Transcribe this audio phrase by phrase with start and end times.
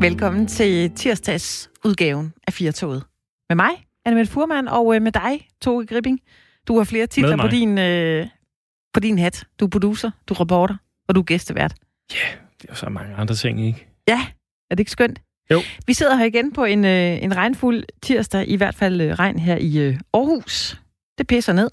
[0.00, 3.04] Velkommen til tirsdags udgaven af Firtoget.
[3.48, 3.70] Med mig,
[4.04, 6.20] Annemette Furman, og øh, med dig, Toge Gripping.
[6.68, 8.26] Du har flere titler på din, øh,
[8.94, 9.44] på din hat.
[9.60, 10.76] Du er producer, du er reporter,
[11.08, 11.74] og du er gæstevært.
[12.12, 13.86] Ja, yeah, det er jo så mange andre ting, ikke?
[14.08, 14.20] Ja,
[14.70, 15.20] er det ikke skønt?
[15.50, 15.60] Jo.
[15.86, 19.38] Vi sidder her igen på en, øh, en regnfuld tirsdag, i hvert fald øh, regn
[19.38, 20.80] her i øh, Aarhus.
[21.18, 21.70] Det pisser ned,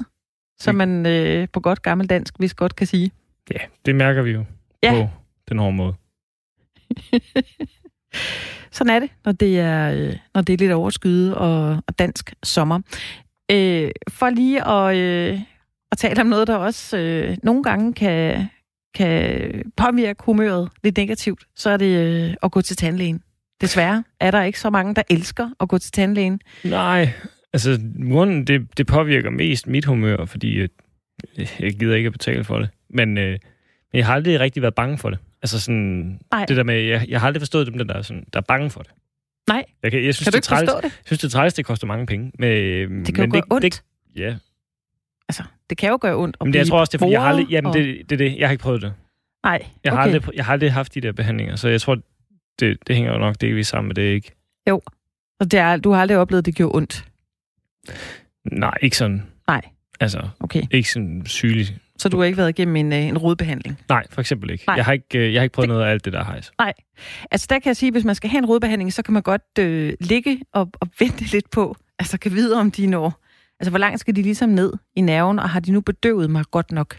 [0.60, 3.12] som man øh, på godt gammeldansk vist godt kan sige.
[3.52, 4.46] Ja, det mærker vi jo
[4.84, 4.92] ja.
[4.92, 5.10] på
[5.50, 5.94] den hårde måde.
[8.72, 12.34] Sådan er det, når det er, øh, når det er lidt overskyet og, og dansk
[12.44, 12.80] sommer.
[13.52, 15.40] Øh, for lige at, øh,
[15.92, 18.48] at tale om noget, der også øh, nogle gange kan,
[18.96, 23.22] kan påvirke humøret lidt negativt, så er det øh, at gå til tandlægen.
[23.62, 26.40] Desværre er der ikke så mange, der elsker at gå til tandlægen.
[26.64, 27.10] Nej,
[27.54, 27.80] altså
[28.12, 30.70] grunden, det, det påvirker mest mit humør, fordi jeg,
[31.60, 32.70] jeg gider ikke at betale for det.
[32.90, 33.40] Men, øh,
[33.94, 35.20] jeg har aldrig rigtig været bange for det.
[35.42, 36.46] Altså sådan, Nej.
[36.46, 38.70] det der med, jeg, jeg har aldrig forstået dem, der er, sådan, der er bange
[38.70, 38.92] for det.
[39.48, 40.84] Nej, jeg, kan, jeg synes, kan du ikke træls, forstå det?
[40.84, 42.32] Jeg synes, det træls, det koster mange penge.
[42.40, 43.64] Men, det kan men jo gøre det, ondt.
[43.64, 43.84] Det,
[44.16, 44.36] ja.
[45.30, 47.12] Altså, det kan jo gøre ondt at men det, jeg tror også, det er, fordi
[47.12, 47.74] jeg har aldrig, jamen, og...
[47.74, 48.94] det, det, det, jeg har ikke prøvet det.
[49.44, 49.70] Nej, okay.
[49.84, 51.98] jeg, har aldrig, jeg har aldrig haft de der behandlinger, så jeg tror,
[52.60, 54.32] det, det hænger jo nok delvis sammen med det, ikke?
[54.70, 54.82] Jo,
[55.40, 57.06] og det er, du har aldrig oplevet, at det gjorde ondt?
[58.52, 59.24] Nej, ikke sådan.
[59.48, 59.62] Nej.
[60.00, 60.64] Altså, okay.
[60.72, 61.74] ikke sådan sygeligt.
[61.98, 63.80] Så du har ikke været igennem en, øh, en rodbehandling?
[63.90, 64.64] Nej, for eksempel ikke.
[64.68, 64.76] Nej.
[64.76, 65.74] Jeg har ikke, øh, jeg har ikke prøvet det...
[65.74, 66.52] noget af alt det der hejs.
[66.60, 66.74] Nej.
[67.32, 69.24] Altså der kan jeg sige, at hvis man skal have en rodbehandling, så kan man
[69.24, 73.24] godt øh, ligge og, og vente lidt på, altså kan vide, om de når.
[73.60, 76.44] Altså hvor langt skal de ligesom ned i nerven, og har de nu bedøvet mig
[76.52, 76.98] godt nok?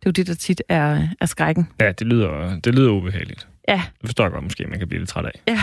[0.00, 1.68] Det er jo det, der tit er, er skrækken.
[1.80, 3.48] Ja, det lyder, det lyder ubehageligt.
[3.68, 3.82] Ja.
[4.00, 5.40] Det forstår jeg godt måske, man kan blive lidt træt af.
[5.48, 5.62] Ja.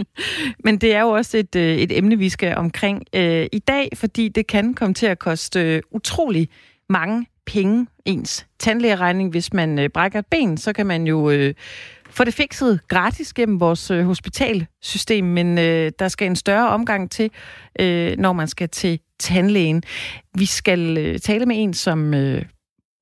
[0.64, 3.88] Men det er jo også et, øh, et emne, vi skal omkring øh, i dag,
[3.94, 6.48] fordi det kan komme til at koste øh, utrolig
[6.88, 9.30] mange penge, ens tandlægeregning.
[9.30, 11.54] Hvis man øh, brækker et ben, så kan man jo øh,
[12.10, 17.10] få det fikset gratis gennem vores øh, hospitalsystem, men øh, der skal en større omgang
[17.10, 17.30] til,
[17.80, 19.82] øh, når man skal til tandlægen.
[20.34, 22.44] Vi skal øh, tale med en, som øh,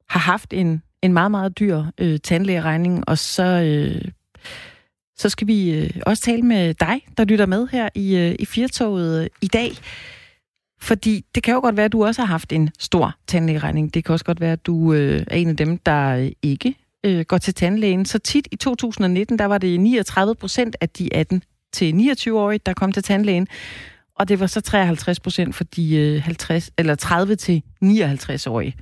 [0.08, 3.44] har haft en, en meget, meget dyr øh, tandlægeregning, og så...
[3.44, 4.10] Øh,
[5.16, 8.44] så skal vi øh, også tale med dig, der lytter med her i, øh, i
[8.44, 9.72] Firtoget øh, i dag.
[10.82, 13.94] Fordi det kan jo godt være, at du også har haft en stor tandlægeregning.
[13.94, 17.20] Det kan også godt være, at du øh, er en af dem, der ikke øh,
[17.20, 18.04] går til tandlægen.
[18.04, 21.42] Så tit i 2019, der var det 39 procent af de 18
[21.72, 23.48] til 29-årige, der kom til tandlægen.
[24.14, 28.76] Og det var så 53 procent for de øh, 50, eller 30 til 59-årige.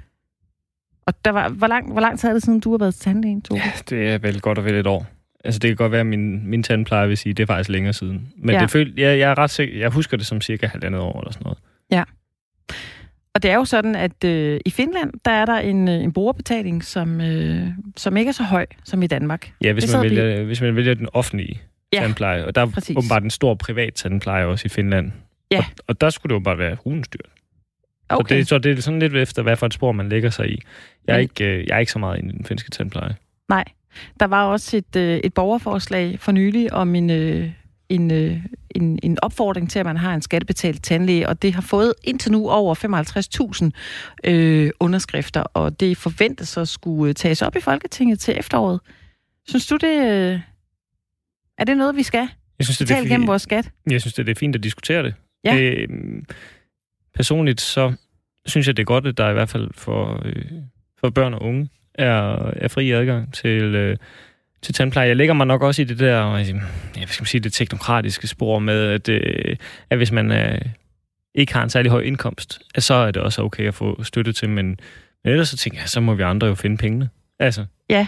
[1.06, 3.02] Og der var, hvor, lang, hvor lang tid er det siden, du har været til
[3.02, 3.60] tandlægen, Tove?
[3.60, 5.06] Ja, det er vel godt og vel et år.
[5.44, 7.70] Altså, det kan godt være, at min, min tandpleje vil sige, at det er faktisk
[7.70, 8.32] længere siden.
[8.36, 8.60] Men ja.
[8.60, 11.32] det føl, jeg, jeg er ret sikker, jeg husker det som cirka halvandet år eller
[11.32, 11.58] sådan noget.
[11.92, 12.02] Ja.
[13.34, 16.12] Og det er jo sådan, at øh, i Finland, der er der en, øh, en
[16.12, 19.52] brugerbetaling, som, øh, som ikke er så høj som i Danmark.
[19.64, 20.44] Ja, hvis, man vælger, vi...
[20.44, 21.60] hvis man vælger den offentlige
[21.92, 22.46] ja, tandpleje.
[22.46, 22.96] Og der er præcis.
[22.96, 25.12] åbenbart en stor privat tandpleje også i Finland.
[25.50, 25.58] Ja.
[25.58, 27.30] Og, og der skulle det jo bare være hundestyrt.
[28.08, 28.34] Okay.
[28.34, 30.50] Så, det, så det er sådan lidt efter, hvad for et spor man lægger sig
[30.50, 30.62] i.
[31.06, 31.22] Jeg er, Men...
[31.22, 33.16] ikke, øh, jeg er ikke så meget i den finske tandpleje.
[33.48, 33.64] Nej.
[34.20, 37.50] Der var også et, øh, et borgerforslag for nylig om en, øh,
[37.90, 38.36] en, øh,
[38.70, 42.32] en, en opfordring til, at man har en skattebetalt tandlæge, og det har fået indtil
[42.32, 42.74] nu over
[44.24, 48.80] 55.000 øh, underskrifter, og det forventes at skulle tages op i Folketinget til efteråret.
[49.48, 50.40] Synes du, det øh,
[51.58, 52.28] er det noget, vi skal
[52.58, 53.70] jeg synes, det, betale gennem vores skat?
[53.90, 55.14] Jeg synes, det er fint at diskutere det.
[55.44, 55.56] Ja.
[55.56, 55.90] det
[57.14, 57.92] personligt så
[58.46, 60.44] synes jeg, det er godt, at der i hvert fald for, øh,
[61.00, 63.96] for børn og unge er, er fri adgang til, øh,
[64.62, 65.08] til tandpleje.
[65.08, 66.46] Jeg lægger mig nok også i det der, jeg
[67.08, 69.56] skal man sige, det teknokratiske spor med, at, øh,
[69.90, 70.60] at hvis man øh,
[71.34, 74.32] ikke har en særlig høj indkomst, at så er det også okay at få støtte
[74.32, 74.66] til, men,
[75.24, 77.08] men ellers så tænker jeg, så må vi andre jo finde pengene.
[77.38, 77.66] Altså.
[77.90, 78.06] Ja,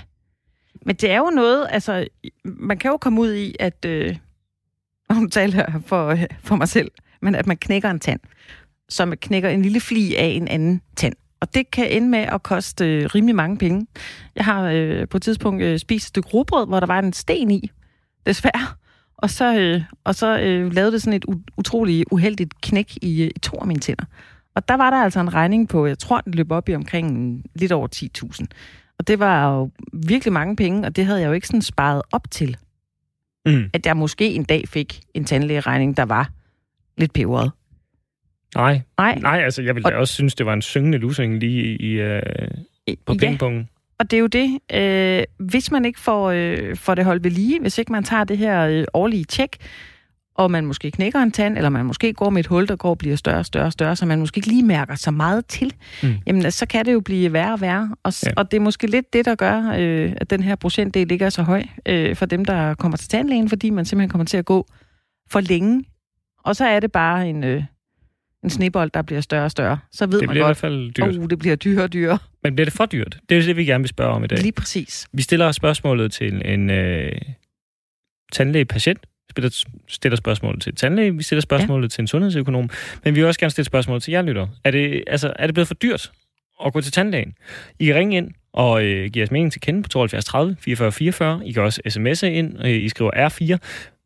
[0.86, 2.06] men det er jo noget, altså,
[2.44, 4.16] man kan jo komme ud i, at, øh,
[5.20, 6.90] nu taler for, øh, for mig selv,
[7.22, 8.20] men at man knækker en tand,
[8.88, 11.14] som knækker en lille fli af en anden tand.
[11.42, 13.87] Og det kan ende med at koste øh, rimelig mange penge.
[14.37, 17.12] Jeg har øh, på et tidspunkt øh, spist et stykke rugbrød, hvor der var en
[17.12, 17.70] sten i,
[18.26, 18.66] desværre.
[19.16, 21.25] Og så, øh, og så øh, lavede det sådan et
[21.56, 24.05] utroligt uheldigt knæk i, øh, i to af mine tænder.
[24.55, 27.43] Og der var der altså en regning på, jeg tror, den løb op i omkring
[27.55, 28.46] lidt over 10.000.
[28.99, 32.02] Og det var jo virkelig mange penge, og det havde jeg jo ikke sådan sparet
[32.12, 32.56] op til.
[33.46, 33.70] Mm.
[33.72, 36.31] At jeg måske en dag fik en tandlægeregning, der var
[36.99, 37.50] lidt peberet.
[38.54, 38.81] Nej.
[38.99, 39.19] Nej.
[39.19, 40.00] Nej, altså jeg ville og...
[40.00, 42.22] også synes, det var en syngende lusing lige i, øh,
[43.06, 43.19] på ja.
[43.19, 43.69] pingpongen.
[43.99, 47.31] Og det er jo det, øh, hvis man ikke får, øh, får det holdt ved
[47.31, 49.56] lige, hvis ikke man tager det her øh, årlige tjek,
[50.34, 52.90] og man måske knækker en tand, eller man måske går med et hul, der går
[52.90, 55.46] og bliver større og større og større, så man måske ikke lige mærker så meget
[55.46, 56.14] til, mm.
[56.26, 57.96] jamen så kan det jo blive værre og værre.
[58.02, 58.31] Og, ja.
[58.37, 61.31] og det er måske lidt det, der gør, øh, at den her procentdel ikke er
[61.31, 64.44] så høj øh, for dem, der kommer til tandlægen, fordi man simpelthen kommer til at
[64.44, 64.66] gå
[65.31, 65.84] for længe.
[66.44, 67.62] Og så er det bare en, øh,
[68.44, 69.78] en snebold, der bliver større og større.
[69.92, 71.18] Så ved det man godt, i hvert fald dyrt.
[71.18, 72.18] Oh, det bliver dyrere og dyrere.
[72.42, 73.18] Men bliver det for dyrt?
[73.28, 74.38] Det er det, vi gerne vil spørge om i dag.
[74.38, 75.06] Lige præcis.
[75.12, 77.12] Vi stiller spørgsmålet til en øh,
[78.32, 78.98] tandlæge-patient,
[79.30, 81.88] spiller, stiller spørgsmålet til en tandlæge, vi stiller spørgsmålet ja.
[81.88, 82.70] til en sundhedsøkonom,
[83.04, 84.46] men vi vil også gerne stille spørgsmålet til jer lytter.
[84.64, 86.12] Er det, altså, er det blevet for dyrt
[86.66, 87.34] at gå til tandlægen?
[87.78, 90.92] I kan ringe ind og øh, give os mening til kende på 72 30 44
[90.92, 91.40] 44.
[91.46, 92.64] I kan også sms'e ind.
[92.64, 93.58] Øh, I skriver R4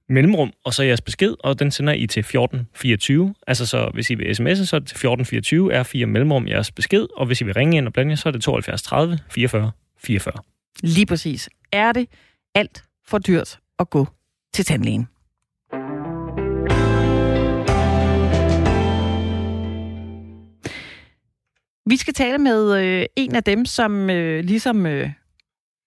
[0.08, 3.35] mellemrum, og så jeres besked, og den sender I til 1424.
[3.47, 6.70] Altså så, hvis I vil sms'e, så er det til 1424, er fire mellemrum jeres
[6.70, 9.19] besked, og hvis I vil ringe ind og blande jer, så er det 72 30
[9.31, 10.35] 44 44.
[10.82, 11.50] Lige præcis.
[11.73, 12.08] Er det
[12.55, 14.06] alt for dyrt at gå
[14.55, 15.08] til tandlægen?
[21.91, 25.11] Vi skal tale med øh, en af dem, som øh, ligesom øh,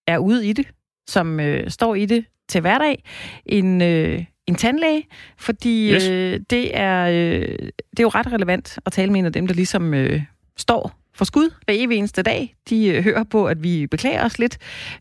[0.07, 0.67] er ude i det,
[1.07, 3.03] som øh, står i det til hverdag.
[3.45, 5.07] En, øh, en tandlæge,
[5.37, 6.09] fordi yes.
[6.09, 7.57] øh, det, er, øh,
[7.91, 10.21] det er jo ret relevant at tale med en af dem, der ligesom øh,
[10.57, 12.55] står for skud hver evig eneste dag.
[12.69, 14.57] De øh, hører på, at vi beklager os lidt.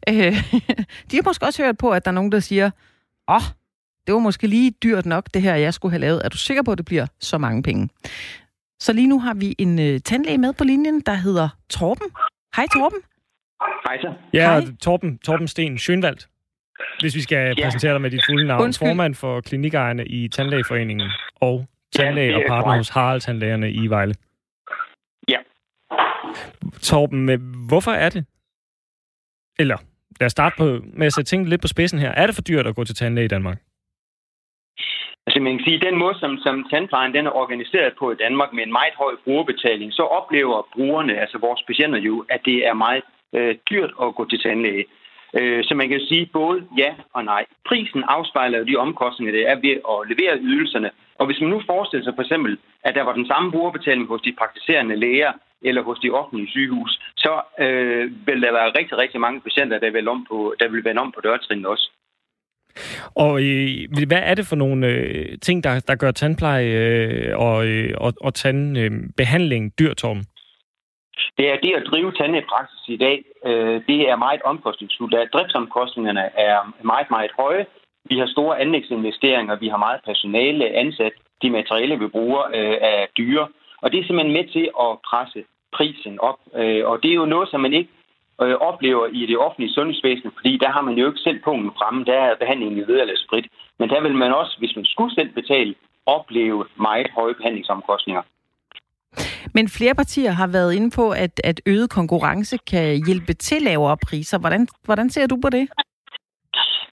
[0.08, 0.14] Øh,
[1.10, 2.70] de har måske også hørt på, at der er nogen, der siger,
[3.28, 3.42] åh, oh,
[4.06, 6.24] det var måske lige dyrt nok, det her, jeg skulle have lavet.
[6.24, 7.88] Er du sikker på, at det bliver så mange penge?
[8.80, 12.06] Så lige nu har vi en øh, tandlæge med på linjen, der hedder Torben.
[12.56, 12.98] Hej Torben.
[13.86, 14.12] Hej så.
[14.32, 14.66] Ja, Hej.
[14.80, 16.18] Torben, Torben Sten Schønwald.
[17.00, 17.64] Hvis vi skal Ja.
[17.64, 18.62] præsentere dig med dit fulde navn.
[18.62, 18.88] Undskyld.
[18.88, 21.08] Formand for klinikejerne i Tandlægeforeningen
[21.40, 21.66] og
[21.96, 24.14] tandlæge Ja, og er partner hos Harald Tandlægerne i Vejle.
[25.28, 25.38] Ja.
[26.82, 28.25] Torben, hvorfor er det?
[29.58, 29.76] Eller
[30.20, 30.64] lad os starte på,
[30.98, 32.10] med at sætte tingene lidt på spidsen her.
[32.10, 33.58] Er det for dyrt at gå til tandlæge i Danmark?
[35.26, 38.52] Altså man kan sige, den måde, som, som tandplejen den er organiseret på i Danmark
[38.52, 42.74] med en meget høj brugerbetaling, så oplever brugerne, altså vores patienter jo, at det er
[42.74, 43.02] meget
[43.34, 44.84] øh, dyrt at gå til tandlæge.
[45.34, 47.44] Øh, så man kan jo sige både ja og nej.
[47.69, 50.90] Prisen afspejler jo de omkostninger, det er ved at levere ydelserne.
[51.19, 54.22] Og hvis man nu forestiller sig for eksempel, at der var den samme brugerbetaling hos
[54.22, 55.32] de praktiserende læger
[55.62, 59.90] eller hos de offentlige sygehus, så øh, vil der være rigtig, rigtig mange patienter, der
[59.90, 61.90] vil, om på, der vil vende om på dørtrinene også.
[63.14, 67.66] Og øh, hvad er det for nogle øh, ting, der, der gør tandpleje øh, og,
[67.66, 70.24] øh, og, og tandbehandling øh, dyrt, Torben?
[71.38, 75.12] Det er det at drive tandlægepraksis i dag, øh, det er meget omkostningsfuldt.
[75.12, 77.67] Da Driftsomkostningerne er meget, meget høje.
[78.05, 81.12] Vi har store anlægsinvesteringer, vi har meget personale ansat.
[81.43, 83.49] De materialer, vi bruger, øh, er dyre.
[83.82, 86.38] Og det er simpelthen med til at presse prisen op.
[86.55, 87.91] Øh, og det er jo noget, som man ikke
[88.43, 92.05] øh, oplever i det offentlige sundhedsvæsen, fordi der har man jo ikke selv punkten fremme.
[92.05, 93.47] Der er behandlingen i vederlagsfrit.
[93.79, 95.75] Men der vil man også, hvis man skulle selv betale,
[96.06, 98.23] opleve meget høje behandlingsomkostninger.
[99.54, 103.96] Men flere partier har været inde på, at, at øget konkurrence kan hjælpe til lavere
[104.06, 104.38] priser.
[104.38, 105.68] Hvordan, hvordan ser du på det?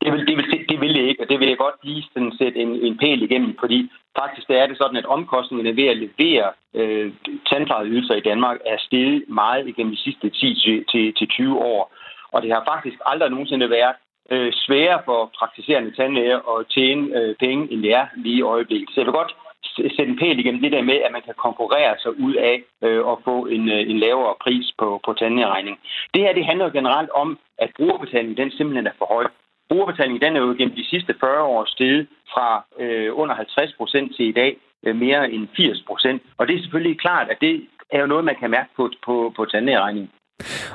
[0.03, 2.33] Det vil, det, vil, det vil jeg ikke, og det vil jeg godt lige sådan
[2.39, 6.47] sætte en, en pæl igennem, fordi faktisk er det sådan, at omkostningerne ved at levere
[6.75, 7.13] øh,
[7.51, 11.93] tandplejeydelser i Danmark er steget meget igennem de sidste 10 til, til, til 20 år.
[12.33, 13.97] Og det har faktisk aldrig nogensinde været
[14.31, 18.89] øh, sværere for praktiserende tandlæger at tjene øh, penge, end det er lige i øjeblikket.
[18.89, 19.37] Så jeg vil godt
[19.77, 23.03] sætte en pæl igennem det der med, at man kan konkurrere sig ud af øh,
[23.13, 25.79] at få en, øh, en lavere pris på, på tandlægeregning.
[26.15, 29.27] Det her det handler jo generelt om, at brugerbetalingen den simpelthen er for høj.
[29.69, 34.17] Brugerbetalingen den er jo gennem de sidste 40 år steget fra øh, under 50 procent
[34.17, 34.57] til i dag
[34.87, 36.23] øh, mere end 80 procent.
[36.39, 39.33] Og det er selvfølgelig klart, at det er jo noget, man kan mærke på, på,
[39.37, 40.11] på tandlægeregningen.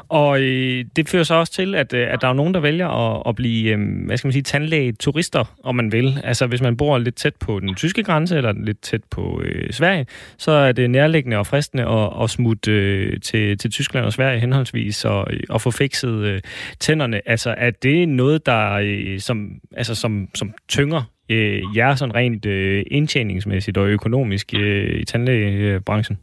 [0.09, 2.87] Og øh, det fører så også til, at, øh, at der er nogen, der vælger
[2.87, 6.19] at, at blive, øh, hvad skal man sige, tandlæge-turister, om man vil.
[6.23, 9.73] Altså hvis man bor lidt tæt på den tyske grænse, eller lidt tæt på øh,
[9.73, 10.05] Sverige,
[10.37, 14.39] så er det nærliggende og fristende at, at smutte øh, til, til Tyskland og Sverige
[14.39, 16.41] henholdsvis, og, øh, og få fikset øh,
[16.79, 17.29] tænderne.
[17.29, 22.45] Altså er det noget, der øh, som, altså, som, som tynger øh, jer sådan rent
[22.45, 26.17] øh, indtjeningsmæssigt og økonomisk øh, i tandlægebranchen?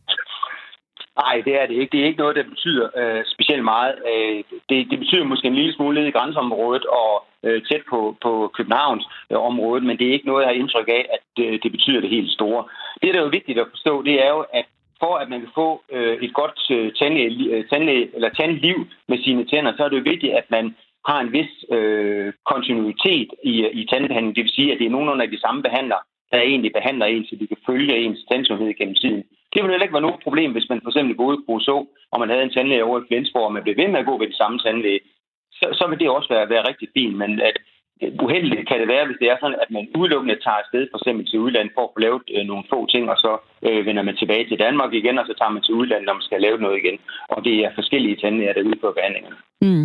[1.22, 1.92] Nej, det er det ikke.
[1.92, 3.94] Det er ikke noget, der betyder øh, specielt meget.
[4.12, 7.12] Øh, det, det betyder måske en lille smule nede i grænseområdet og
[7.46, 10.88] øh, tæt på, på Københavns øh, område, men det er ikke noget, jeg har indtryk
[10.88, 12.64] af, at øh, det betyder det helt store.
[13.02, 14.66] Det, der er jo vigtigt at forstå, det er jo, at
[15.02, 19.18] for at man kan få øh, et godt øh, tandlæge, øh, tandlæge, eller tandliv med
[19.24, 20.76] sine tænder, så er det jo vigtigt, at man
[21.08, 24.36] har en vis øh, kontinuitet i, i tandbehandlingen.
[24.36, 27.26] Det vil sige, at det er nogenlunde af de samme behandlere, der egentlig behandler en,
[27.26, 29.24] så de kan følge ens tandsundhed gennem tiden.
[29.58, 31.76] Det ville heller ikke være noget problem, hvis man for eksempel boede i Kruså,
[32.12, 34.14] og man havde en tandlæge over i Flensborg, og man blev ved med at gå
[34.18, 35.00] ved den samme tandlæge.
[35.58, 37.14] Så, så vil det også være, være rigtig fint.
[37.22, 37.56] Men at
[38.02, 40.98] øh, uheldigt kan det være, hvis det er sådan, at man udelukkende tager afsted for
[40.98, 43.32] eksempel til udlandet for at få lavet øh, nogle få ting, og så
[43.66, 46.28] øh, vender man tilbage til Danmark igen, og så tager man til udlandet, når man
[46.28, 46.96] skal lave noget igen.
[47.34, 49.38] Og det er forskellige tandlæger, der udfører behandlingerne.
[49.66, 49.84] Mm.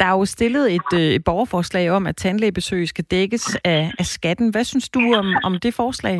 [0.00, 4.06] Der er jo stillet et, øh, et borgerforslag om, at tandlægebesøg skal dækkes af, af
[4.16, 4.46] skatten.
[4.54, 6.18] Hvad synes du om, om det forslag?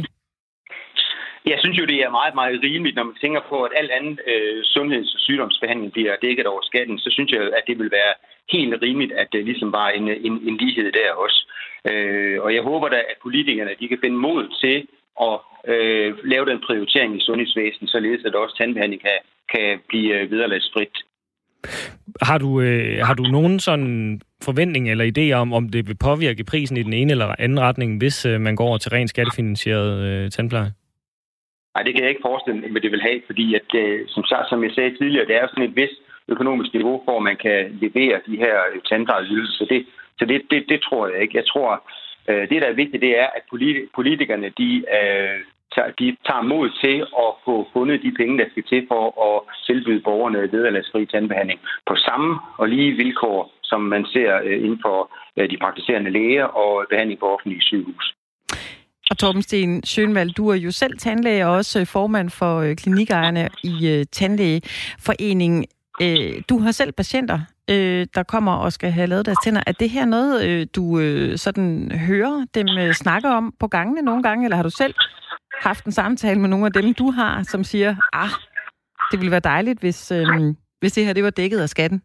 [1.53, 4.21] Jeg synes jo, det er meget, meget rimeligt, når man tænker på, at alt andet
[4.33, 8.15] øh, sundheds- og sygdomsbehandling bliver dækket over skatten, så synes jeg, at det vil være
[8.55, 11.41] helt rimeligt, at det ligesom var en, en, en lighed der også.
[11.91, 14.77] Øh, og jeg håber da, at politikerne de kan finde mod til
[15.29, 15.37] at
[15.73, 19.19] øh, lave den prioritering i sundhedsvæsenet, således at også tandbehandling kan,
[19.55, 20.97] kan blive øh, vederlagsfrit.
[22.23, 26.45] Har du, øh, har du nogen sådan forventning eller idé om, om det vil påvirke
[26.45, 30.01] prisen i den ene eller anden retning, hvis øh, man går over til rent skattefinansieret
[30.09, 30.73] øh, tandpleje?
[31.79, 34.25] Nej, det kan jeg ikke forestille mig, hvad det vil have, fordi at, øh, som,
[34.51, 38.21] som jeg sagde tidligere, det er sådan et vist økonomisk niveau, hvor man kan levere
[38.27, 38.57] de her
[38.91, 39.47] øh.
[39.59, 39.87] Så, det,
[40.19, 41.37] så det, det, det tror jeg ikke.
[41.37, 41.71] Jeg tror,
[42.29, 43.43] øh, det der er vigtigt, det er, at
[43.95, 45.39] politikerne de, øh,
[46.01, 50.01] de tager mod til at få fundet de penge, der skal til for at tilbyde
[50.01, 55.11] borgerne vederlagsfri tandbehandling på samme og lige vilkår, som man ser inden for
[55.51, 58.18] de praktiserende læger og behandling på offentlige sygehus.
[59.11, 62.77] Og Torben Sten Sjønvald, du er jo selv tandlæge og også øh, formand for øh,
[62.77, 65.65] klinikejerne i øh, Tandlægeforeningen.
[66.49, 67.41] Du har selv patienter,
[68.15, 69.63] der kommer og skal have lavet deres tænder.
[69.67, 71.01] Er det her noget, du
[71.37, 74.95] sådan hører dem snakke om på gangene nogle gange, eller har du selv
[75.63, 78.31] haft en samtale med nogle af dem, du har, som siger, ah,
[79.11, 80.27] det ville være dejligt, hvis, øh,
[80.81, 82.03] hvis det her det var dækket af skatten?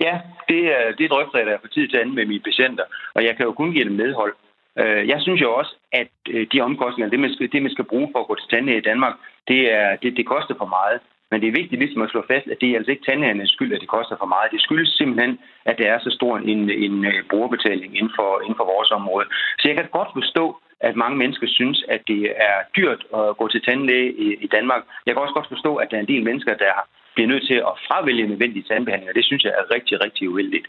[0.00, 0.60] Ja, det,
[0.98, 3.52] det drøfter jeg da for tid til anden med mine patienter, og jeg kan jo
[3.52, 4.34] kun give dem medhold.
[4.80, 7.84] Øh, jeg synes jo også, at øh, de omkostninger, det man skal, det man skal
[7.84, 9.14] bruge for at gå til tandlæge i Danmark,
[9.48, 11.00] det, er, det, det koster for meget.
[11.30, 13.72] Men det er vigtigt ligesom at slå fast, at det er altså ikke tandlægernes skyld,
[13.74, 14.52] at det koster for meget.
[14.52, 18.56] Det skyldes simpelthen, at det er så stor en, en øh, brugerbetaling inden for, inden
[18.60, 19.26] for vores område.
[19.58, 20.44] Så jeg kan godt forstå,
[20.80, 24.82] at mange mennesker synes, at det er dyrt at gå til tandlæge i, i Danmark.
[25.06, 26.72] Jeg kan også godt forstå, at der er en del mennesker, der
[27.14, 29.18] bliver nødt til at fravælge nødvendige tandbehandlinger.
[29.18, 30.66] Det synes jeg er rigtig, rigtig uheldigt.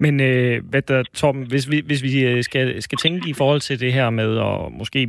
[0.00, 3.60] Men øh, hvad der, Torben, hvis vi, hvis vi øh, skal, skal tænke i forhold
[3.60, 5.08] til det her med at måske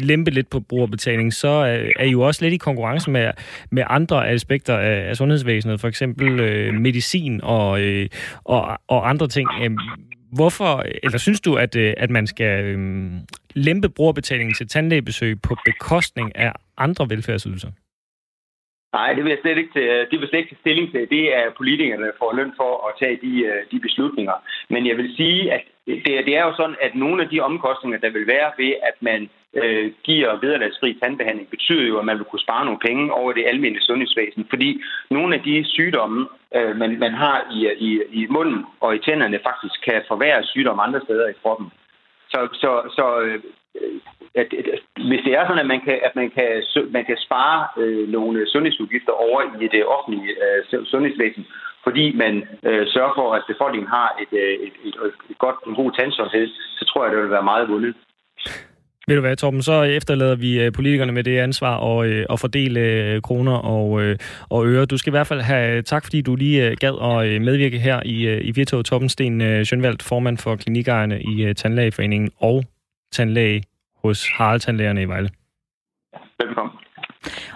[0.00, 3.30] lempe lidt på brugerbetaling, så er, er I jo også lidt i konkurrence med,
[3.70, 8.08] med andre aspekter af, af sundhedsvæsenet, for eksempel øh, medicin og, øh,
[8.44, 9.48] og, og andre ting.
[9.62, 9.78] Øhm,
[10.32, 13.10] hvorfor, eller synes du, at, øh, at man skal øh,
[13.54, 17.68] lempe brugerbetalingen til tandlægebesøg på bekostning af andre velfærdsydelser?
[18.92, 21.10] Nej, det vil jeg slet ikke, øh, det vil slet ikke tage stilling til.
[21.10, 24.36] Det er politikerne, der får løn for at tage de, øh, de beslutninger.
[24.70, 27.98] Men jeg vil sige, at det, det er jo sådan, at nogle af de omkostninger,
[27.98, 32.24] der vil være ved, at man øh, giver vederlagsfri tandbehandling, betyder jo, at man vil
[32.24, 34.46] kunne spare nogle penge over det almindelige sundhedsvæsen.
[34.50, 38.98] Fordi nogle af de sygdomme, øh, man, man har i, i, i munden og i
[38.98, 41.70] tænderne, faktisk kan forværre sygdomme andre steder i kroppen.
[42.28, 43.40] Så, så, så øh,
[44.34, 46.48] at, at, at hvis det er sådan, at man kan, at man kan,
[46.96, 51.44] man kan spare øh, nogle sundhedsudgifter over i det offentlige øh, sundhedsvæsen,
[51.86, 52.34] fordi man
[52.68, 54.94] øh, sørger for, at befolkningen har et, øh, et, et,
[55.30, 56.46] et, godt, en god tandsundhed,
[56.78, 57.94] så tror jeg, det vil være meget vundet.
[59.08, 62.40] Ved du hvad, Torben, så efterlader vi øh, politikerne med det ansvar og, øh, at
[62.40, 64.16] fordele øh, kroner og, øh,
[64.50, 64.84] og øre.
[64.84, 68.38] Du skal i hvert fald have tak, fordi du lige gad at medvirke her i,
[68.40, 68.84] i Virtog.
[68.84, 72.64] Torben Sten Sjønvald, formand for klinikejerne i Tandlægeforeningen og
[73.12, 73.62] tandlæge
[74.04, 75.30] hos Harald Tandlægerne i Vejle.
[76.40, 76.74] Velkommen.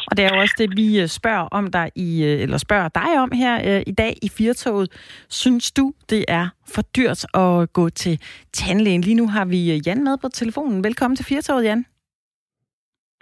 [0.09, 2.89] Og det er jo også det, vi øh, spørger om dig i, øh, eller spørger
[2.89, 4.89] dig om her øh, i dag i Firtoget.
[5.43, 8.15] Synes du, det er for dyrt at gå til
[8.53, 9.01] tandlægen?
[9.01, 10.85] Lige nu har vi Jan med på telefonen.
[10.85, 11.85] Velkommen til Firtoget, Jan.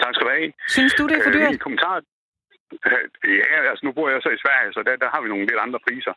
[0.02, 0.52] Tak skal du have.
[0.68, 1.54] Synes du, det er for dyrt?
[1.54, 1.94] Øh, kommentar.
[3.52, 5.60] Ja, altså nu bor jeg så i Sverige, så der, der har vi nogle lidt
[5.66, 6.14] andre priser.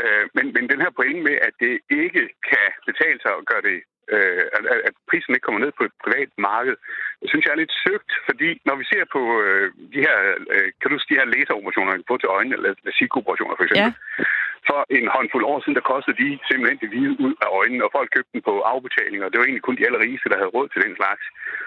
[0.00, 3.64] Øh, men, men den her pointe med, at det ikke kan betale sig at gøre
[3.70, 3.78] det
[4.14, 6.76] øh, at, at prisen ikke kommer ned på et privat marked,
[7.20, 10.16] det synes jeg er lidt søgt, fordi når vi ser på øh, de her,
[10.54, 14.24] øh, kan du de her laseroperationer, får til øjnene, eller lasikooperationer for eksempel, ja.
[14.68, 17.94] for en håndfuld år siden, der kostede de simpelthen det hvide ud af øjnene, og
[17.96, 20.68] folk købte dem på afbetaling, og det var egentlig kun de allerrigeste, der havde råd
[20.70, 21.24] til den slags.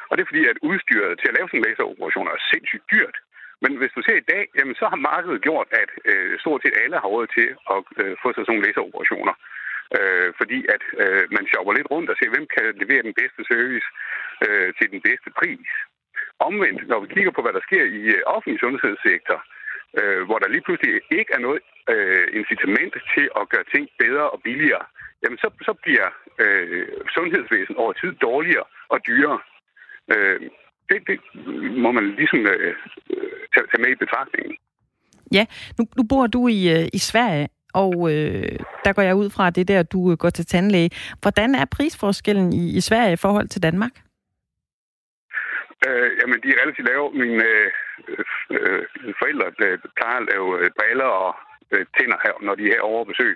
[0.10, 3.18] Og det er fordi, at udstyret til at lave sådan en laseroperation er sindssygt dyrt.
[3.64, 6.82] Men hvis du ser i dag, jamen, så har markedet gjort, at øh, stort set
[6.84, 9.36] alle har råd til at øh, få sig sådan nogle laseroperationer
[9.98, 13.42] øh, fordi at øh, man shopper lidt rundt og ser, hvem kan levere den bedste
[13.52, 13.88] service
[14.46, 15.70] øh, til den bedste pris.
[16.48, 19.38] Omvendt, når vi kigger på, hvad der sker i øh, offentlig sundhedssektor,
[20.00, 21.62] øh, hvor der lige pludselig ikke er noget
[21.94, 24.86] øh, incitament til at gøre ting bedre og billigere,
[25.22, 26.08] jamen så, så bliver
[26.44, 29.40] øh, sundhedsvæsenet over tid dårligere og dyrere.
[30.14, 30.40] Øh,
[30.90, 31.18] det, det
[31.84, 32.76] må man ligesom øh,
[33.14, 34.56] øh, tage, tage med i betragtningen.
[35.32, 35.46] Ja,
[35.78, 37.48] nu, nu bor du i, øh, i Sverige,
[37.84, 40.46] og øh, der går jeg ud fra, at det er der, du øh, går til
[40.46, 40.90] tandlæge.
[41.22, 43.96] Hvordan er prisforskellen i, i Sverige i forhold til Danmark?
[45.88, 47.06] Øh, jamen, de er relativt lave.
[47.22, 47.70] Mine øh,
[48.56, 48.84] øh,
[49.20, 51.32] forældre øh, plejer at lave øh, briller og
[51.74, 53.36] øh, tænder her, når de er herovre besøg.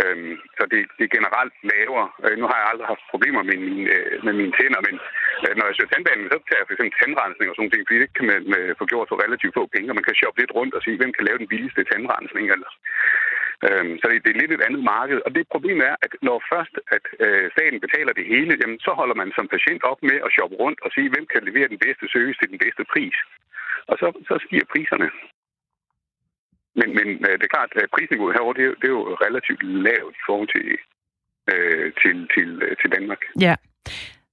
[0.00, 2.06] Øhm, så det, det er generelt lavere.
[2.24, 4.96] Øh, nu har jeg aldrig haft problemer med, min, øh, med mine tænder, men
[5.44, 8.02] øh, når jeg søger tandbehandling, så tager jeg for eksempel tandrensning og sådan noget, fordi
[8.04, 10.56] det kan man øh, få gjort for relativt få penge, og man kan shoppe lidt
[10.58, 12.46] rundt og sige, hvem kan lave den billigste tandrensning.
[12.54, 12.70] Eller.
[13.66, 15.18] Øhm, så det, det er lidt et andet marked.
[15.26, 18.90] Og det problem er, at når først at øh, staten betaler det hele, jamen, så
[19.00, 21.82] holder man som patient op med at shoppe rundt og sige, hvem kan levere den
[21.86, 23.16] bedste service til den bedste pris.
[23.90, 25.08] Og så, så stiger priserne.
[26.78, 29.62] Men, men øh, det er klart, at prisniveauet herovre, det er, det er jo relativt
[29.86, 30.66] lavt i forhold til,
[31.52, 33.20] øh, til, til, øh, til Danmark.
[33.40, 33.54] Ja.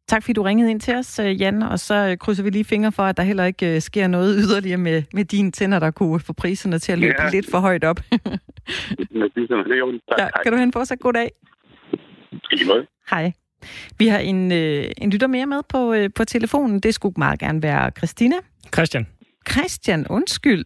[0.08, 3.04] Tak fordi du ringede ind til os, Jan, og så krydser vi lige fingre for,
[3.04, 6.80] at der heller ikke sker noget yderligere med, med dine tænder, der kunne få priserne
[6.80, 7.30] til at løbe ja.
[7.30, 8.00] lidt for højt op.
[9.20, 11.32] med priserne, det er jo tak, ja, Kan du have en fortsat god dag?
[12.52, 12.88] I måde.
[13.10, 13.32] Hej.
[14.00, 16.80] Vi har en, en lytter mere med på, på telefonen.
[16.80, 18.36] Det skulle meget gerne være Christina.
[18.74, 19.08] Christian.
[19.50, 20.66] Christian, undskyld.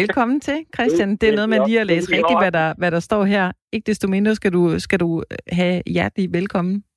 [0.00, 1.16] Velkommen til, Christian.
[1.16, 3.52] Det er noget med lige at læse rigtigt, hvad der, hvad der står her.
[3.72, 5.22] Ikke desto mindre skal du, skal du
[5.52, 6.84] have hjertelig velkommen.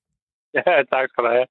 [0.67, 1.47] Ja, tak skal du have.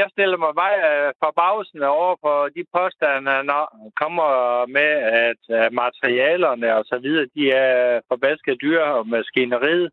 [0.00, 3.64] Jeg stiller mig bare øh, for bagsen over på de påstande, når
[4.02, 4.30] kommer
[4.76, 4.90] med,
[5.26, 9.90] at materialerne og så videre, de er forbasket dyr og maskineriet.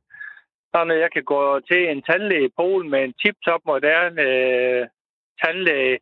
[0.71, 4.87] Så når jeg kan gå til en tandlæge i Polen med en tip-top moderne øh,
[5.41, 5.99] tandlæge,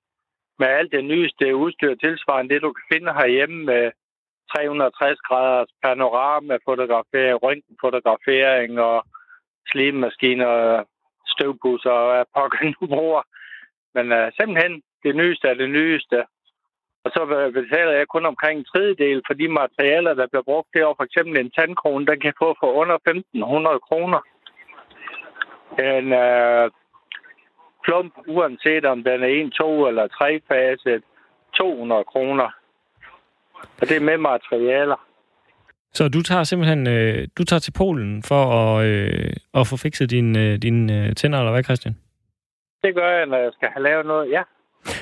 [0.61, 3.83] med alt det nyeste udstyr tilsvarende det, du kan finde herhjemme med
[4.51, 8.97] 360 graders panoramafotografering, røntgenfotografering og
[9.69, 10.83] slimemaskiner,
[11.33, 13.23] støvpusser og hvad pokker nu bruger.
[13.95, 16.17] Men uh, simpelthen det nyeste er det nyeste.
[17.03, 17.21] Og så
[17.53, 20.95] betaler jeg kun omkring en tredjedel for de materialer, der bliver brugt derovre.
[20.99, 24.21] For eksempel en tandkrone, den kan få for under 1.500 kroner.
[25.89, 26.71] En øh,
[27.83, 31.01] plump, uanset om den er en, to eller tre fase,
[31.53, 32.49] 200 kroner.
[33.81, 35.07] Og det er med materialer.
[35.93, 40.09] Så du tager simpelthen øh, du tager til Polen for at, øh, at få fikset
[40.09, 41.97] dine øh, din, øh, tænder, eller hvad, Christian?
[42.83, 44.43] Det gør jeg, når jeg skal have lavet noget, ja.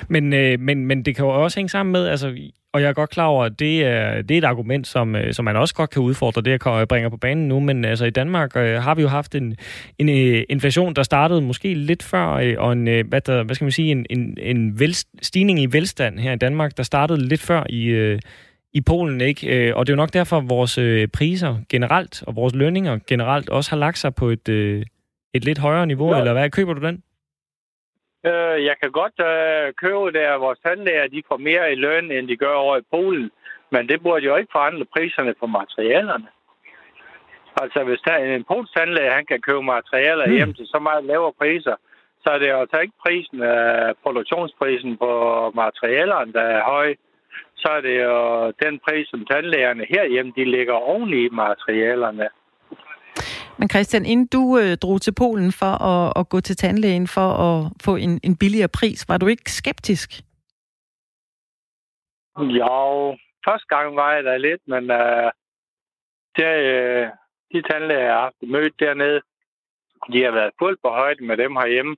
[0.08, 2.92] Men, øh, men, men det kan jo også hænge sammen med, altså, og jeg er
[2.92, 5.74] godt klar over, at det er, det er et argument, som, øh, som man også
[5.74, 8.94] godt kan udfordre, det jeg bringer på banen nu, men altså i Danmark øh, har
[8.94, 9.56] vi jo haft en,
[9.98, 13.54] en øh, inflation, der startede måske lidt før, øh, og en, øh, hvad, der, hvad
[13.54, 17.28] skal man sige, en, en, en vel, stigning i velstand her i Danmark, der startede
[17.28, 18.18] lidt før i, øh,
[18.72, 19.68] i Polen, ikke?
[19.68, 22.98] Øh, og det er jo nok derfor, at vores øh, priser generelt, og vores lønninger
[23.06, 24.84] generelt, også har lagt sig på et, øh,
[25.34, 26.18] et lidt højere niveau, ja.
[26.18, 26.50] eller hvad?
[26.50, 27.02] Køber du den?
[28.28, 32.12] Øh, jeg kan godt øh, købe det, at vores tandlæger de får mere i løn,
[32.12, 33.30] end de gør over i Polen.
[33.70, 36.28] Men det burde jo ikke forandre priserne på materialerne.
[37.62, 40.32] Altså, hvis der en polsk tandlæge han kan købe materialer mm.
[40.32, 41.76] hjem til så meget lavere priser,
[42.22, 45.10] så er det jo altså ikke prisen, øh, produktionsprisen på
[45.54, 46.94] materialerne, der er høj.
[47.56, 52.28] Så er det jo den pris, som tandlægerne herhjemme, de ligger oven i materialerne.
[53.60, 57.28] Men Christian, inden du øh, drog til Polen for at, at gå til tandlægen for
[57.48, 60.10] at få en, en billigere pris, var du ikke skeptisk?
[62.38, 65.30] Jo, første gang var jeg da lidt, men øh,
[66.36, 67.06] der, øh,
[67.52, 69.20] de tandlæger, jeg har mødt dernede,
[70.12, 71.96] de har været fuldt på højde med dem herhjemme,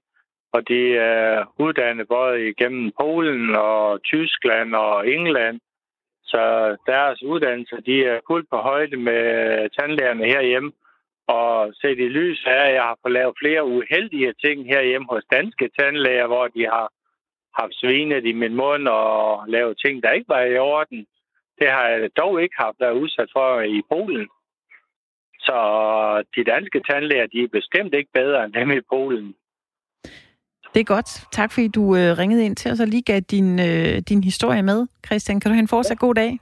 [0.52, 5.60] og de er uddannet både igennem Polen og Tyskland og England.
[6.24, 9.22] Så deres uddannelser, de er fuldt på højde med
[9.78, 10.72] tandlægerne herhjemme.
[11.28, 15.24] Og set i lys af, at jeg har fået lavet flere uheldige ting herhjemme hos
[15.32, 16.88] danske tandlæger, hvor de har
[17.60, 21.06] haft svinet i min mund og lavet ting, der ikke var i orden.
[21.58, 24.28] Det har jeg dog ikke haft været udsat for i Polen.
[25.38, 25.58] Så
[26.36, 29.34] de danske tandlæger, de er bestemt ikke bedre end dem i Polen.
[30.74, 31.10] Det er godt.
[31.32, 34.62] Tak fordi du øh, ringede ind til os og lige gav din, øh, din historie
[34.62, 34.86] med.
[35.06, 36.38] Christian, kan du have en fortsat god dag?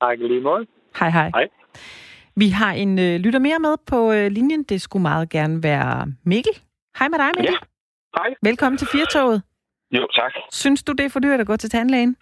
[0.00, 0.66] Tak lige måde.
[1.00, 1.30] Hej hej.
[1.34, 1.48] Hej.
[2.42, 4.62] Vi har en øh, lytter mere med på øh, linjen.
[4.62, 6.52] Det skulle meget gerne være Mikkel.
[6.98, 7.52] Hej med dig, Mikkel.
[7.52, 7.58] Ja,
[8.16, 8.34] hej.
[8.42, 9.42] Velkommen til Firtoget.
[9.96, 10.32] Jo, tak.
[10.52, 12.16] Synes du, det er for dyrt at gå til tandlægen?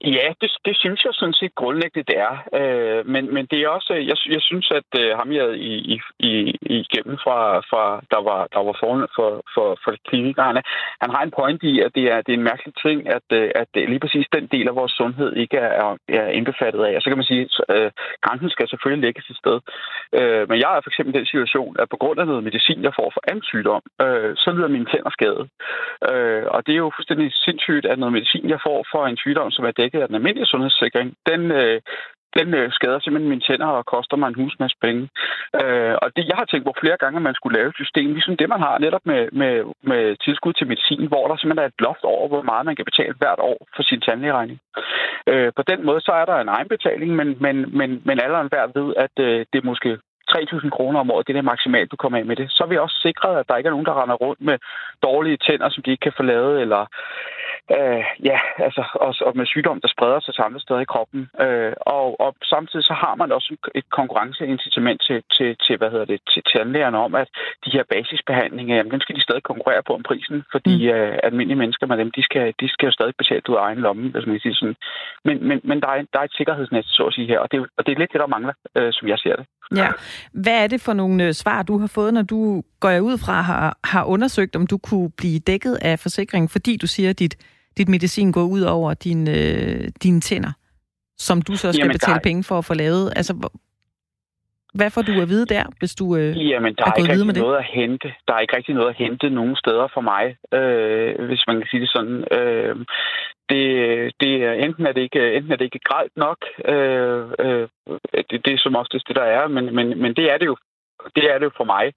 [0.00, 2.34] Ja, det, det synes jeg sådan set grundlæggende, det er.
[2.58, 6.00] Øh, men, men det er også, jeg, jeg synes, at øh, ham jeg i, i,
[6.18, 6.32] i,
[6.82, 7.38] igennem fra,
[7.70, 10.62] fra der var, der var foran for, for, for klinikerne,
[11.02, 13.50] han har en point i, at det er, det er en mærkelig ting, at, øh,
[13.54, 16.96] at lige præcis den del af vores sundhed ikke er, er indbefattet af.
[16.96, 17.90] Og så kan man sige, at øh,
[18.24, 19.58] grænsen skal selvfølgelig lægges et sted.
[20.18, 22.82] Øh, men jeg er for eksempel i den situation, at på grund af noget medicin,
[22.82, 25.42] jeg får for anden sygdom, øh, så lyder mine tænder skade.
[26.10, 29.50] Øh, og det er jo fuldstændig sindssygt, at noget medicin, jeg får for en sygdom,
[29.50, 31.80] som er dækket af den almindelige sundhedssikring, den, øh,
[32.38, 35.02] den øh, skader simpelthen mine tænder og koster mig en husmasse penge.
[35.60, 38.12] Øh, og det, jeg har tænkt på flere gange, at man skulle lave et system,
[38.12, 41.70] ligesom det, man har netop med, med, med tilskud til medicin, hvor der simpelthen er
[41.72, 44.58] et loft over, hvor meget man kan betale hvert år for sin tandlægeregning.
[45.30, 48.66] Øh, på den måde, så er der en egenbetaling, men, men, men, men alle hver
[48.78, 49.98] ved, at øh, det måske
[50.30, 52.46] 3.000 kroner om året, det er det maksimalt, du kommer af med det.
[52.50, 54.58] Så er vi også sikret, at der ikke er nogen, der render rundt med
[55.02, 56.86] dårlige tænder, som de ikke kan få lavet, eller
[57.76, 61.20] øh, ja, altså, og, og med sygdom, der spreder sig samme steder i kroppen.
[61.40, 66.04] Øh, og, og samtidig så har man også et konkurrenceincitament til, til, til, hvad hedder
[66.04, 67.28] det, til tandlægerne om, at
[67.64, 70.94] de her basisbehandlinger, jamen, dem skal de stadig konkurrere på om prisen, fordi mm.
[70.94, 73.78] øh, almindelige mennesker med dem, de skal, de skal jo stadig betale ud af egen
[73.78, 74.76] lomme, hvis man kan sige sådan.
[75.24, 77.58] Men, men, men der, er, der er et sikkerhedsnet, så at sige her, og det,
[77.76, 79.46] og det er lidt det, der mangler, øh, som jeg ser det.
[79.76, 79.88] Ja.
[80.32, 83.18] Hvad er det for nogle øh, svar, du har fået, når du går jeg ud
[83.18, 87.18] fra har, har undersøgt, om du kunne blive dækket af forsikringen, fordi du siger, at
[87.18, 87.36] dit,
[87.78, 90.52] dit medicin går ud over din, øh, dine tænder,
[91.16, 92.28] som du så skal Jamen, betale der...
[92.28, 93.12] penge for at få lavet?
[93.16, 93.50] Altså,
[94.74, 97.42] hvad får du at vide der, hvis du øh, Jamen, der er, er ikke rigtig
[97.42, 98.08] noget at hente.
[98.28, 100.24] Der er ikke rigtig noget at hente nogen steder for mig,
[100.58, 102.24] øh, hvis man kan sige det sådan.
[102.38, 102.76] Øh,
[103.50, 103.64] det,
[104.20, 104.30] det,
[104.64, 107.68] enten, er det ikke, enten er det ikke gralt nok, øh, øh,
[108.30, 110.56] det, det er som oftest det, der er, men, men, men det er det jo
[111.16, 111.92] det er det jo for mig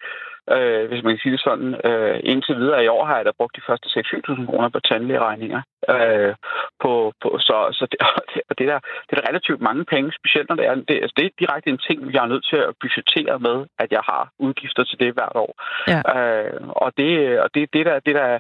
[0.50, 1.72] øh, hvis man kan sige det sådan.
[1.90, 5.62] Øh, indtil videre i år har jeg da brugt de første 6-7.000 kroner på tandlægeregninger.
[5.90, 6.34] Øh,
[6.84, 8.00] på, på, så så det,
[8.34, 11.26] det, det, der, det er relativt mange penge, specielt når det er, det, altså det
[11.26, 14.84] er direkte en ting, jeg er nødt til at budgettere med, at jeg har udgifter
[14.84, 15.54] til det hvert år.
[15.92, 16.00] Ja.
[16.16, 18.40] Øh, og det, og det, det der, det der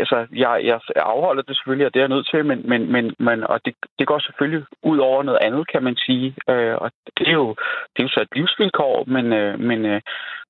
[0.00, 3.14] altså, jeg, jeg afholder det selvfølgelig, og det er jeg nødt til, men, men, men,
[3.18, 6.34] men og det, det går selvfølgelig ud over noget andet, kan man sige.
[6.50, 7.48] Øh, og det er, jo,
[7.92, 10.00] det er jo så et livsvilkår, men, øh, men, øh,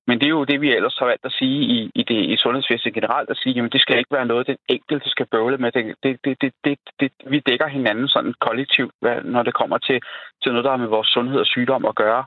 [0.07, 2.37] men det er jo det, vi ellers har valgt at sige i, i, det, i
[2.37, 5.71] sundhedsvæsenet generelt, at sige, jamen det skal ikke være noget, den enkelte skal bøvle med.
[5.71, 10.01] Det, det, det, det, det, det, vi dækker hinanden sådan kollektivt, når det kommer til,
[10.43, 12.25] til noget, der har med vores sundhed og sygdom at gøre.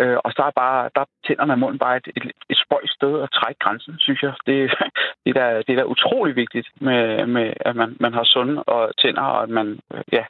[0.00, 3.22] Øh, og så er bare, der tænder man munden bare et, et, et spøjt sted
[3.22, 4.32] at trække grænsen, synes jeg.
[4.46, 4.56] Det,
[5.24, 8.62] det, er, da, det er da utrolig vigtigt, med, med, at man, man har sunde
[8.62, 10.24] og tænder, og at man, øh, ja,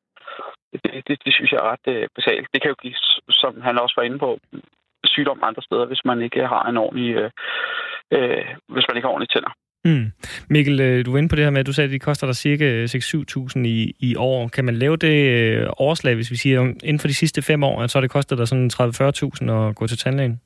[0.73, 2.49] det, det, det synes jeg er ret øh, basalt.
[2.53, 2.95] Det kan jo give,
[3.31, 4.39] som han også var inde på,
[5.07, 7.31] sygdom andre steder, hvis man ikke har en ordentlig, øh,
[8.12, 9.53] øh, hvis man ikke har ordentlige tænder.
[9.85, 10.12] Mm.
[10.51, 12.27] Mikkel, øh, du var inde på det her med, at du sagde, at det koster
[12.27, 14.49] dig cirka 6-7.000 i, i år.
[14.49, 17.83] Kan man lave det øh, overslag, hvis vi siger, inden for de sidste fem år,
[17.83, 20.40] at så har det kostet dig sådan 30-40.000 at gå til tandlægen?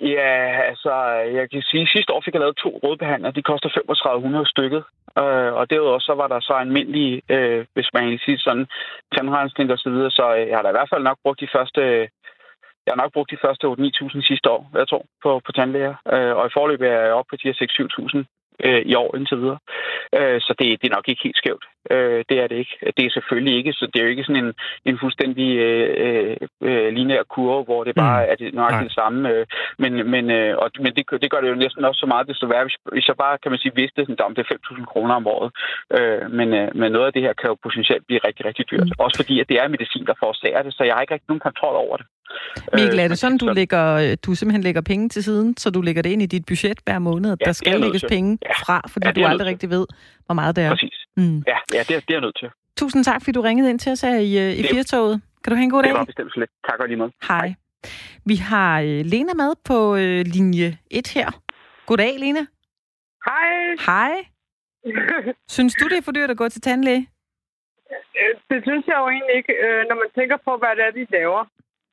[0.00, 0.32] Ja,
[0.70, 0.92] altså,
[1.38, 3.32] jeg kan sige, at sidste år fik jeg lavet to rådbehandlere.
[3.32, 4.82] De koster 3500 stykket.
[5.18, 8.66] Øh, og derudover så var der så almindelige, øh, hvis man kan sige sådan,
[9.16, 10.10] tandrensning og så videre.
[10.10, 12.08] Så øh, jeg har da i hvert fald nok brugt de første
[12.86, 15.94] jeg har nok brugt de første 8-9.000 sidste år, jeg tror, på, på tandlæger.
[16.12, 17.56] Øh, og i forløbet er jeg oppe på de her
[18.16, 19.58] 6-7.000 øh, i år indtil videre.
[20.18, 21.64] Øh, så det, det er nok ikke helt skævt.
[21.90, 22.74] Øh, det er det ikke.
[22.96, 24.52] Det er selvfølgelig ikke, så det er jo ikke sådan en,
[24.84, 26.36] en fuldstændig øh,
[26.68, 28.30] øh, lineær kurve, hvor det bare mm.
[28.30, 29.30] er det, nok det samme.
[29.30, 29.46] Øh,
[29.78, 32.46] men men, øh, og, men det, det gør det jo næsten også så meget, desto
[32.46, 35.14] værre, hvis, hvis jeg bare, kan man sige, vidste, at om det er 5.000 kroner
[35.14, 35.50] om året.
[35.96, 38.90] Øh, men, øh, men noget af det her kan jo potentielt blive rigtig, rigtig dyrt.
[38.92, 39.04] Mm.
[39.04, 41.46] Også fordi, at det er medicin, der forårsager det, så jeg har ikke rigtig nogen
[41.48, 42.06] kontrol over det.
[42.78, 46.02] Mikkel, er det sådan, du, lægger, du simpelthen lægger penge til siden, så du lægger
[46.02, 47.36] det ind i dit budget hver måned?
[47.40, 48.51] Ja, der skal lægges penge ja.
[48.66, 49.86] Fra, fordi ja, du aldrig rigtig ved,
[50.26, 50.70] hvor meget det er.
[50.70, 50.98] Præcis.
[51.16, 51.42] Mm.
[51.46, 52.50] Ja, ja det, er, det er jeg nødt til.
[52.76, 55.22] Tusind tak, fordi du ringede ind til os her i, øh, i Firtoget.
[55.44, 55.90] Kan du have en god dag?
[55.90, 56.48] Det var bestemt slet.
[56.68, 57.12] Tak og lige måde.
[57.28, 57.54] Hej.
[58.24, 61.28] Vi har uh, Lena med på uh, linje 1 her.
[61.86, 62.44] Goddag, Lena.
[63.28, 63.48] Hej.
[63.86, 64.12] Hej.
[65.56, 67.08] Synes du, det er for dyrt at gå til tandlæge?
[68.50, 69.54] Det synes jeg jo egentlig ikke,
[69.88, 71.42] når man tænker på, hvad det er, de laver.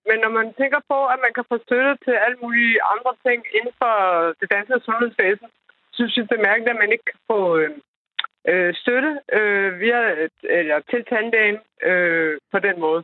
[0.10, 3.40] Men når man tænker på, at man kan få støtte til alle mulige andre ting
[3.58, 3.96] inden for
[4.40, 5.50] det danske sundhedsvæsen,
[6.08, 7.60] synes er mærkeligt, at man ikke kan få
[8.48, 10.02] øh, støtte øh, via,
[10.44, 13.04] eller til tandlægen øh, på den måde.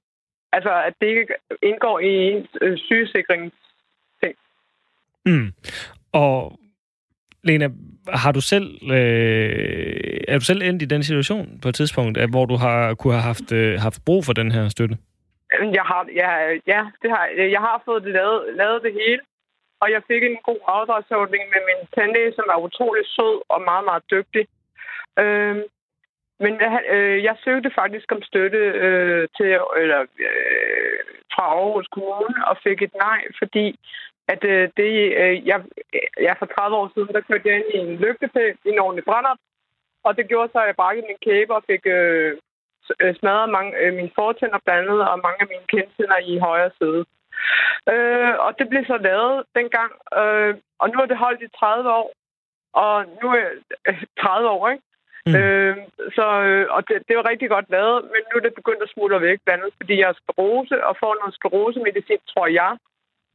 [0.51, 1.27] Altså, at det ikke
[1.63, 4.36] indgår i ens øh, sygesikringsting.
[5.25, 5.53] Mm.
[6.12, 6.60] Og
[7.43, 7.69] Lena,
[8.13, 12.29] har du selv, øh, er du selv endt i den situation på et tidspunkt, at,
[12.29, 14.97] hvor du har kunne have haft, øh, haft brug for den her støtte?
[15.73, 16.29] Jeg har, ja,
[16.73, 19.21] ja, det har, jeg har fået det lavet, lavet det hele,
[19.81, 23.85] og jeg fik en god afdragsordning med min tandlæge, som var utrolig sød og meget,
[23.85, 24.47] meget dygtig.
[25.19, 25.57] Øh,
[26.39, 26.53] men
[26.95, 30.99] øh, jeg søgte faktisk om støtte øh, til eller øh,
[31.33, 33.79] fra Aarhus Kommune og fik et nej, fordi
[34.27, 35.63] at øh, det, øh, jeg,
[36.21, 39.05] jeg for 30 år siden, der kørte jeg ind i en lygtepæl i en ordentlig
[39.05, 39.35] brænder,
[40.03, 42.38] og det gjorde så, at jeg brækkede min kæbe og fik øh,
[42.99, 47.05] øh, smadret mange, øh, mine fortænder blandet og mange af mine kindtænder i højre side.
[47.93, 51.89] Øh, og det blev så lavet dengang, øh, og nu er det holdt i 30
[51.89, 52.09] år,
[52.73, 53.51] og nu er jeg
[54.19, 54.83] 30 år, ikke?
[55.27, 55.35] Mm.
[55.35, 55.77] Øh,
[56.17, 58.93] så, øh, og det, det var rigtig godt lavet, men nu er det begyndt at
[58.93, 62.71] smuldre væk, blandt andet fordi jeg har sklerose og får noget sklerosemedicin, tror jeg,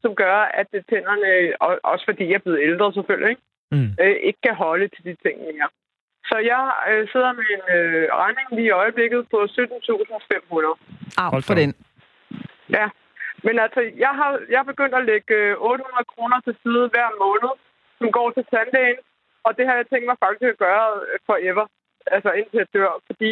[0.03, 1.31] som gør, at det tænderne,
[1.65, 3.91] og også fordi jeg er blevet ældre selvfølgelig, ikke, mm.
[4.03, 5.69] øh, ikke kan holde til de ting mere.
[6.31, 10.79] Så jeg øh, sidder med en øh, regning lige i øjeblikket på 17.500.
[11.23, 11.75] Af for den.
[12.77, 12.87] Ja,
[13.47, 17.11] men altså, jeg har, jeg har begyndt at lægge øh, 800 kroner til side hver
[17.25, 17.53] måned,
[17.99, 19.01] som går til tandlægen,
[19.47, 21.65] og det har jeg tænkt mig faktisk at gøre øh, forever,
[22.15, 23.31] altså indtil jeg dør, fordi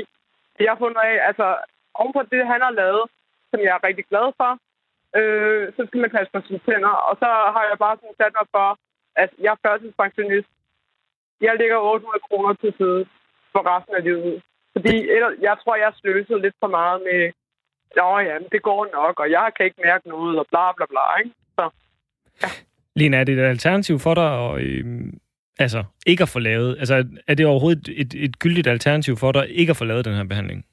[0.60, 1.46] jeg har fundet af, altså
[1.94, 3.04] ovenpå det, han har lavet,
[3.50, 4.50] som jeg er rigtig glad for,
[5.18, 8.34] øh, så skal man passe på sine tænder, og så har jeg bare sådan sat
[8.38, 8.68] mig for,
[9.22, 10.50] at jeg er førtidspensionist.
[11.40, 13.02] Jeg lægger 800 kroner til side
[13.52, 14.42] for resten af livet.
[14.74, 14.94] Fordi
[15.46, 17.32] jeg tror, jeg har lidt for meget med,
[17.96, 21.18] Nå ja, det går nok, og jeg kan ikke mærke noget, og bla bla bla,
[21.18, 21.34] ikke?
[21.58, 21.70] Så,
[22.42, 22.48] ja.
[22.96, 24.84] Lena, er det et alternativ for dig at, øh,
[25.58, 26.78] altså, ikke at få lavet?
[26.78, 26.94] Altså,
[27.28, 30.14] er det overhovedet et, et, et gyldigt alternativ for dig ikke at få lavet den
[30.14, 30.64] her behandling?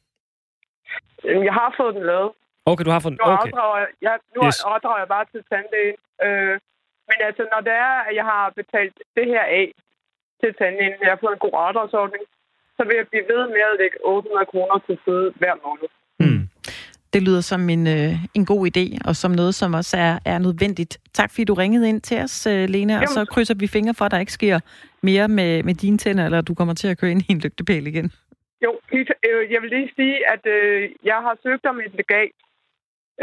[1.23, 2.31] Jeg har fået den lavet.
[2.65, 3.21] Okay, du har fået den.
[3.21, 3.31] Okay.
[3.31, 4.63] Nu overdrager jeg, nu yes.
[4.69, 5.97] overdrager jeg bare til tandlægen.
[6.25, 6.55] Øh,
[7.09, 9.67] men altså, når det er, at jeg har betalt det her af
[10.41, 12.23] til tandlægen, jeg har fået en god afdragsordning,
[12.77, 15.89] så vil jeg blive ved med at lægge 800 kroner til side hver måned.
[17.13, 20.39] Det lyder som en, øh, en god idé, og som noget, som også er, er
[20.39, 20.97] nødvendigt.
[21.13, 23.03] Tak fordi du ringede ind til os, øh, Lena, Jamen.
[23.03, 24.59] og så krydser vi fingre for, at der ikke sker
[25.03, 27.87] mere med, med dine tænder, eller du kommer til at køre ind i en lygtepæl
[27.87, 28.11] igen.
[28.65, 32.31] Jo, øh, jeg vil lige sige, at øh, jeg har søgt om et legat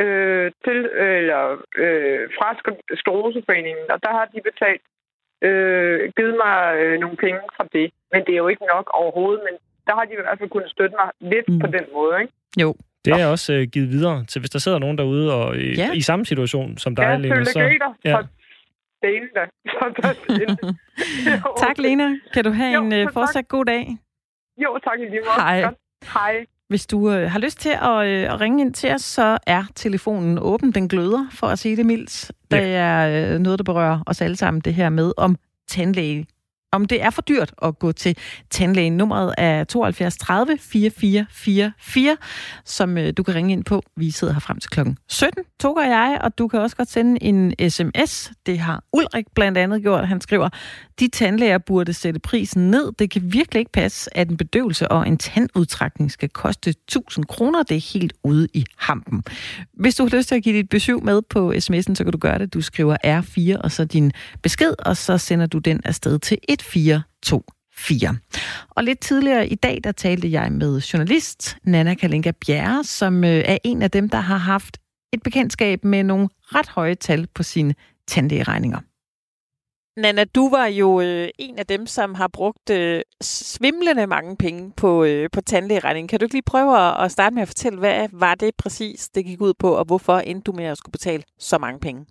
[0.03, 0.79] øh, til,
[1.21, 1.42] eller,
[1.83, 2.49] øh, fra
[3.01, 4.83] Skleroseforeningen, og der har de betalt,
[5.49, 7.87] øh, givet mig øh, nogle penge fra det.
[8.12, 9.55] Men det er jo ikke nok overhovedet, men
[9.87, 11.59] der har de i hvert fald kunnet støtte mig lidt mm.
[11.62, 12.33] på den måde, ikke?
[12.62, 15.75] Jo, det er også uh, givet videre til, hvis der sidder nogen derude og i,
[15.75, 15.93] ja.
[15.93, 17.45] i samme situation som dig, ja, Lena.
[17.45, 17.61] Så,
[18.05, 18.19] ja,
[21.67, 22.19] tak, Lena.
[22.35, 23.97] Kan du have jo, en uh, fortsat god dag?
[24.62, 25.31] Jo, tak i lige måde.
[25.37, 25.75] Hej.
[26.15, 26.47] Hej.
[26.69, 29.65] Hvis du uh, har lyst til at, uh, at ringe ind til os, så er
[29.75, 30.73] telefonen åben.
[30.73, 32.31] Den gløder, for at sige det mildt.
[32.51, 32.57] Ja.
[32.57, 35.37] Der er uh, noget, der berører os alle sammen, det her med om
[35.69, 36.27] tandlæge
[36.72, 38.16] om det er for dyrt at gå til
[38.50, 38.96] tandlægen.
[38.96, 42.16] Nummeret er 72 30 4444,
[42.64, 43.82] som øh, du kan ringe ind på.
[43.96, 47.22] Vi sidder her frem til klokken 17, Toger jeg, og du kan også godt sende
[47.22, 48.32] en sms.
[48.46, 50.08] Det har Ulrik blandt andet gjort.
[50.08, 50.48] Han skriver,
[51.00, 52.92] de tandlæger burde sætte prisen ned.
[52.98, 57.62] Det kan virkelig ikke passe, at en bedøvelse og en tandudtrækning skal koste 1000 kroner.
[57.62, 59.24] Det er helt ude i hampen.
[59.72, 62.18] Hvis du har lyst til at give dit besøg med på sms'en, så kan du
[62.18, 62.54] gøre det.
[62.54, 68.18] Du skriver R4 og så din besked, og så sender du den afsted til 1424.
[68.70, 73.42] Og lidt tidligere i dag, der talte jeg med journalist Nana Kalinka Bjerre, som øh,
[73.46, 74.79] er en af dem, der har haft
[75.12, 77.75] et bekendtskab med nogle ret høje tal på sine
[78.09, 78.79] tandlægeregninger.
[79.96, 84.72] Nana, du var jo øh, en af dem, som har brugt øh, svimlende mange penge
[84.77, 86.09] på, øh, på tandlægeregningen.
[86.09, 89.09] Kan du ikke lige prøve at, at starte med at fortælle, hvad var det præcis,
[89.09, 92.07] det gik ud på, og hvorfor endte du med at skulle betale så mange penge?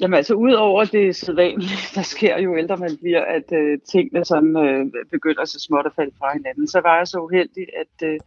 [0.00, 4.56] Jamen altså, udover det sædvanlige, der sker jo ældre man bliver, at øh, tingene sådan
[4.56, 8.20] øh, begynder så småt at falde fra hinanden, så var jeg så uheldig, at øh,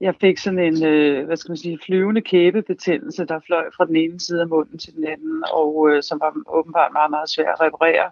[0.00, 3.96] jeg fik sådan en, øh, hvad skal man sige, flyvende kæbebetændelse, der fløj fra den
[3.96, 7.52] ene side af munden til den anden, og øh, som var åbenbart meget, meget svær
[7.52, 8.10] at reparere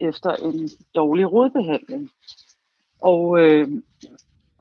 [0.00, 2.10] efter en dårlig rodbehandling.
[3.00, 3.68] Og øh,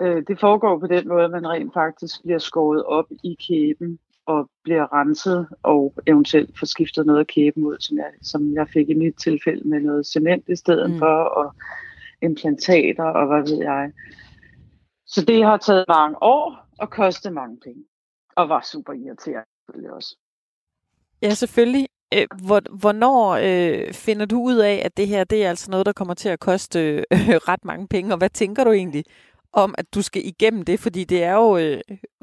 [0.01, 3.99] øh, det foregår på den måde, at man rent faktisk bliver skåret op i kæben
[4.25, 8.67] og bliver renset og eventuelt får skiftet noget af kæben ud, som jeg, som jeg
[8.69, 10.99] fik i mit tilfælde med noget cement i stedet mm.
[10.99, 11.55] for, og
[12.21, 13.91] implantater og hvad ved jeg.
[15.05, 17.83] Så det har taget mange år og kostet mange penge.
[18.35, 20.17] Og var super irriterende selvfølgelig også.
[21.21, 21.87] Ja, selvfølgelig.
[22.79, 26.13] Hvornår øh, finder du ud af, at det her det er altså noget, der kommer
[26.13, 27.03] til at koste øh,
[27.49, 28.13] ret mange penge?
[28.13, 29.03] Og hvad tænker du egentlig
[29.55, 30.79] om, at du skal igennem det?
[30.79, 31.81] Fordi det er jo, øh,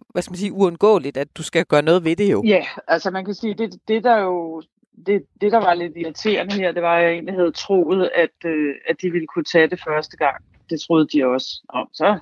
[0.09, 2.43] hvad skal man sige, uundgåeligt, at du skal gøre noget ved det jo.
[2.47, 4.63] Ja, altså man kan sige, det, det der jo
[5.07, 8.51] det, det, der var lidt irriterende her, det var, at jeg egentlig havde troet, at,
[8.51, 10.45] øh, at de ville kunne tage det første gang.
[10.71, 11.89] Det troede de også om.
[11.93, 12.19] Så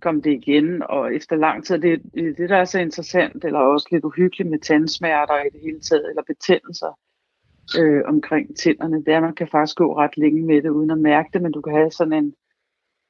[0.00, 3.88] kom det igen, og efter lang tid, det, det der er så interessant, eller også
[3.90, 6.98] lidt uhyggeligt med tandsmerter i det hele taget, eller betændelser
[7.78, 10.90] øh, omkring tænderne, det er, at man kan faktisk gå ret længe med det, uden
[10.90, 12.34] at mærke det, men du kan have sådan en,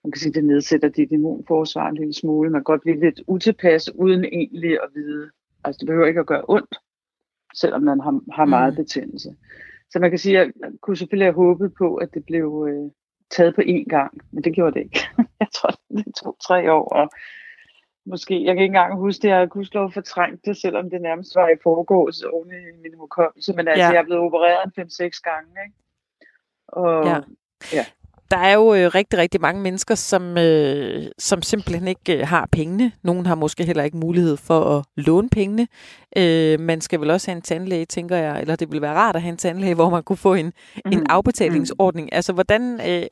[0.04, 3.20] man kan sige, det nedsætter dit immunforsvar en lille smule, man kan godt blive lidt
[3.26, 5.30] utilpas, uden egentlig at vide,
[5.64, 6.74] altså det behøver ikke at gøre ondt,
[7.54, 8.76] selvom man har, har meget mm.
[8.76, 9.36] betændelse.
[9.90, 12.90] Så man kan sige, at jeg kunne selvfølgelig have håbet på, at det blev, øh,
[13.32, 15.00] taget på én gang, men det gjorde det ikke.
[15.42, 17.10] jeg tror, det tog tre år, og
[18.06, 21.34] måske, jeg kan ikke engang huske det, jeg kunne slå fortrængt det, selvom det nærmest
[21.34, 23.90] var i foregås oven i min hukommelse, men altså, ja.
[23.90, 25.76] jeg er blevet opereret en 5-6 gange, ikke?
[26.68, 27.18] Og, ja.
[27.72, 27.84] ja.
[28.30, 32.48] Der er jo øh, rigtig, rigtig mange mennesker, som, øh, som simpelthen ikke øh, har
[32.52, 32.92] pengene.
[33.02, 35.66] Nogen har måske heller ikke mulighed for at låne pengene.
[36.16, 39.16] Øh, man skal vel også have en tandlæge, tænker jeg, eller det ville være rart
[39.16, 40.52] at have en tandlæge, hvor man kunne få en,
[40.84, 40.92] mm.
[40.92, 42.04] en afbetalingsordning.
[42.04, 42.16] Mm.
[42.16, 43.06] Altså, hvordan, øh,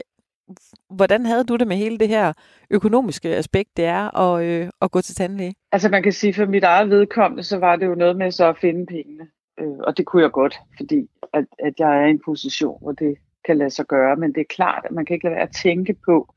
[0.90, 2.32] hvordan havde du det med hele det her
[2.70, 5.54] økonomiske aspekt, det er at, øh, at gå til tandlæge?
[5.72, 8.48] Altså, man kan sige, for mit eget vedkommende, så var det jo noget med så
[8.48, 9.26] at finde pengene.
[9.60, 12.92] Øh, og det kunne jeg godt, fordi at, at jeg er i en position, hvor
[12.92, 14.16] det kan lade sig gøre.
[14.16, 16.34] Men det er klart, at man kan ikke lade være at tænke på,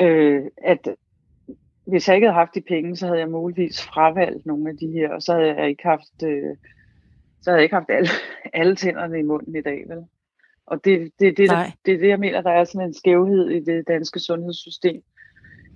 [0.00, 0.88] øh, at
[1.86, 4.86] hvis jeg ikke havde haft de penge, så havde jeg muligvis fravalgt nogle af de
[4.86, 6.56] her, og så havde jeg ikke haft, øh,
[7.42, 8.08] så havde jeg ikke haft alle,
[8.60, 10.04] alle tænderne i munden i dag, vel?
[10.66, 13.48] Og det, det, det, det, det er det, jeg mener, der er sådan en skævhed
[13.50, 15.02] i det danske sundhedssystem.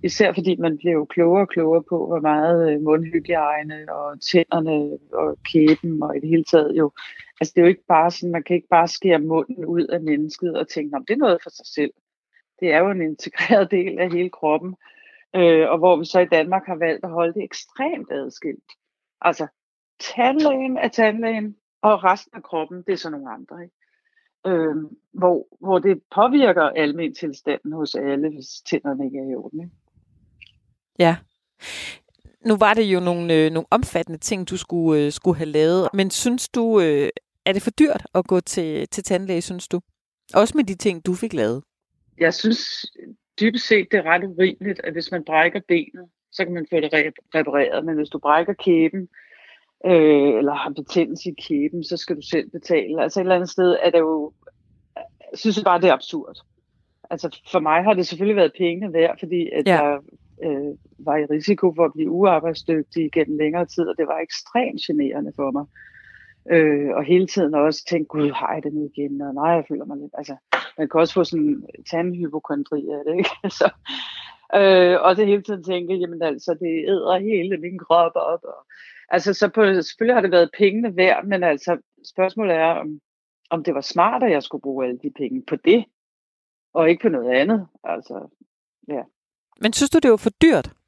[0.02, 4.98] Især fordi man bliver jo klogere og klogere på, hvor meget øh, mundhygiejne og tænderne
[5.12, 6.92] og kæben og i det hele taget jo.
[7.40, 10.00] Altså det er jo ikke bare sådan, man kan ikke bare skære munden ud af
[10.00, 11.92] mennesket og tænke, om det er noget for sig selv.
[12.60, 14.76] Det er jo en integreret del af hele kroppen.
[15.36, 18.70] Øh, og hvor vi så i Danmark har valgt at holde det ekstremt adskilt.
[19.20, 19.46] Altså
[20.00, 23.62] tandlægen er tandlægen, og resten af kroppen, det er så nogle andre.
[23.62, 23.74] Ikke?
[24.46, 24.76] Øh,
[25.12, 29.60] hvor, hvor det påvirker almen tilstanden hos alle, hvis tænderne ikke er i orden.
[29.60, 29.74] Ikke?
[30.98, 31.16] Ja.
[32.46, 35.88] Nu var det jo nogle, øh, nogle omfattende ting, du skulle, øh, skulle have lavet.
[35.94, 37.08] Men synes du, øh,
[37.46, 39.80] er det for dyrt at gå til, til tandlæge, synes du?
[40.34, 41.62] Også med de ting, du fik lavet.
[42.18, 42.86] Jeg synes
[43.40, 46.76] dybest set, det er ret urimeligt, at hvis man brækker benet, så kan man få
[46.76, 47.84] det repareret.
[47.84, 49.08] Men hvis du brækker kæben,
[49.86, 53.02] øh, eller har betændelse i kæben, så skal du selv betale.
[53.02, 54.32] Altså et eller andet sted er det jo,
[54.96, 56.36] jeg synes bare, det er absurd.
[57.10, 59.82] Altså for mig har det selvfølgelig været pengene værd, fordi at ja.
[59.82, 59.98] jeg
[60.44, 64.80] øh, var i risiko for at blive uarbejdsdygtig gennem længere tid, og det var ekstremt
[64.86, 65.64] generende for mig.
[66.50, 69.20] Øh, og hele tiden også tænke, gud, har jeg det nu igen?
[69.20, 70.36] Og nej, jeg føler mig lidt, altså,
[70.78, 73.30] man kan også få sådan tandhypokondri af det, ikke?
[73.42, 73.70] så, altså,
[74.54, 78.44] øh, og det hele tiden tænke, jamen altså, det æder hele min krop op.
[78.44, 78.66] Og,
[79.08, 81.78] altså, så på, selvfølgelig har det været pengene værd, men altså,
[82.14, 83.00] spørgsmålet er, om,
[83.50, 85.84] om det var smart, at jeg skulle bruge alle de penge på det,
[86.74, 87.68] og ikke på noget andet.
[87.84, 88.28] Altså,
[88.88, 89.02] ja.
[89.60, 90.79] Men synes du, det var for dyrt?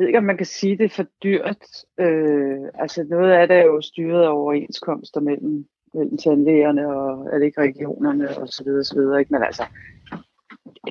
[0.00, 1.64] Jeg ved ikke, om man kan sige, det er for dyrt.
[1.98, 7.38] Øh, altså noget af det er jo styret af overenskomster mellem, mellem tandlægerne og er
[7.38, 9.20] det ikke regionerne og så videre, så videre.
[9.20, 9.32] Ikke?
[9.32, 9.64] Men altså,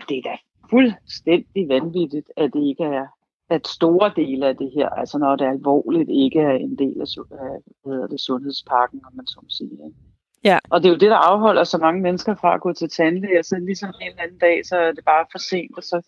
[0.10, 0.38] det er da
[0.70, 3.08] fuldstændig vanvittigt, at det ikke er
[3.50, 7.02] at store dele af det her, altså når det er alvorligt, ikke er en del
[7.02, 7.08] af
[7.84, 9.72] hvad hedder det, sundhedspakken, om man så må sige.
[9.72, 9.98] Ikke?
[10.44, 10.60] Ja.
[10.70, 13.44] Og det er jo det, der afholder så mange mennesker fra at gå til tandlæge,
[13.44, 16.02] så ligesom en eller anden dag, så er det bare for sent, og så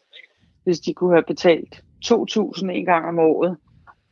[0.64, 3.58] hvis de kunne have betalt 2.000 en gang om året,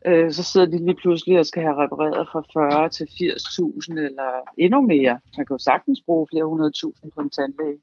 [0.05, 4.29] øh, så sidder de lige pludselig og skal have repareret fra 40 til 80.000 eller
[4.57, 5.19] endnu mere.
[5.37, 7.79] Man kan jo sagtens bruge flere hundrede tusind på en tandlæge.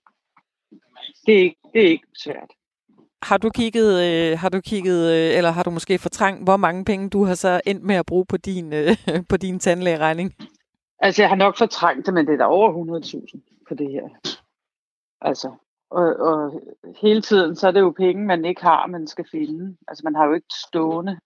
[1.26, 2.50] Det er ikke, det er ikke svært.
[3.22, 6.84] Har du kigget, øh, har du kigget øh, eller har du måske fortrængt, hvor mange
[6.84, 8.96] penge du har så endt med at bruge på din, øh,
[9.30, 10.34] på din tandlægeregning?
[10.98, 14.08] Altså, jeg har nok fortrængt det, men det er da over 100.000 på det her.
[15.20, 15.48] Altså,
[15.90, 16.62] og, og
[17.00, 19.76] hele tiden, så er det jo penge, man ikke har, man skal finde.
[19.88, 21.18] Altså, man har jo ikke stående.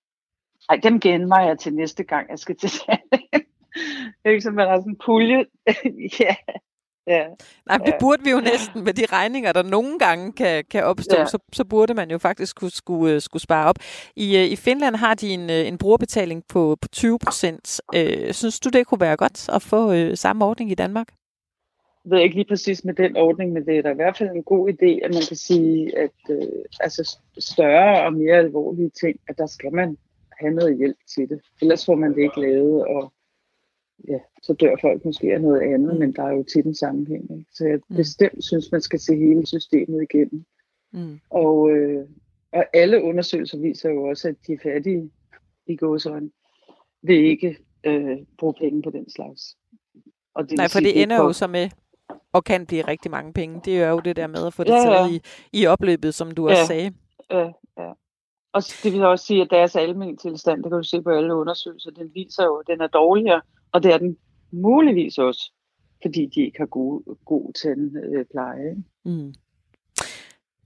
[0.68, 3.46] Ej, dem genmer jeg til næste gang, jeg skal til tandlægen.
[4.22, 5.44] det er ikke som, man har sådan en pulje.
[6.20, 6.34] ja.
[7.06, 7.26] Ja.
[7.66, 11.16] Nej, det burde vi jo næsten med de regninger, der nogle gange kan, kan opstå,
[11.16, 11.26] ja.
[11.26, 13.76] så, så burde man jo faktisk skulle, skulle, skulle spare op.
[14.16, 17.80] I, øh, I Finland har de en, øh, en brugerbetaling på, på 20 procent.
[17.94, 21.08] Øh, synes du, det kunne være godt at få øh, samme ordning i Danmark?
[22.04, 24.42] Ved ikke lige præcis med den ordning, men det er da i hvert fald en
[24.42, 29.38] god idé, at man kan sige, at øh, altså større og mere alvorlige ting, at
[29.38, 29.98] der skal man
[30.40, 31.40] have noget hjælp til det.
[31.62, 33.12] Ellers får man det ikke lavet, og
[34.08, 37.38] ja, så dør folk måske af noget andet, men der er jo til den sammenhæng.
[37.38, 37.50] Ikke?
[37.52, 37.96] Så jeg mm.
[37.96, 40.44] bestemt synes, man skal se hele systemet igennem.
[40.92, 41.20] Mm.
[41.30, 42.06] Og, øh,
[42.52, 45.10] og alle undersøgelser viser jo også, at de fattige
[45.66, 46.30] i gåsøjne
[47.02, 49.56] vil ikke øh, bruge penge på den slags.
[50.34, 51.68] Og det Nej, for det ender jo så med,
[52.32, 53.60] og kan blive rigtig mange penge.
[53.64, 55.20] Det er jo det der med at få det ja, taget i,
[55.52, 56.92] i opløbet, som du ja, også sagde.
[57.30, 57.92] Ja, ja.
[58.52, 61.34] Og det vil også sige, at deres almen tilstand, det kan du se på alle
[61.34, 63.40] undersøgelser, den viser jo, at den er dårligere,
[63.72, 64.16] og det er den
[64.52, 65.52] muligvis også,
[66.02, 68.76] fordi de ikke har god, god tandpleje.
[69.04, 69.34] Mm.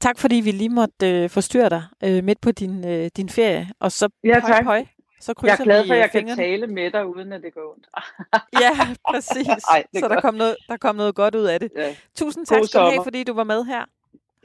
[0.00, 3.68] Tak fordi vi lige måtte øh, forstyrre dig øh, midt på din, øh, din ferie,
[3.80, 4.64] og så ja, høj, tak.
[4.64, 4.84] høj,
[5.24, 6.36] så jeg er glad for, at jeg fingrene.
[6.36, 7.86] kan tale med dig, uden at det går ondt.
[8.62, 9.46] ja, præcis.
[9.46, 11.70] Ej, så der kom, noget, der kom noget godt ud af det.
[11.76, 11.94] Ja.
[12.14, 13.84] Tusind tak skal du have, fordi du var med her.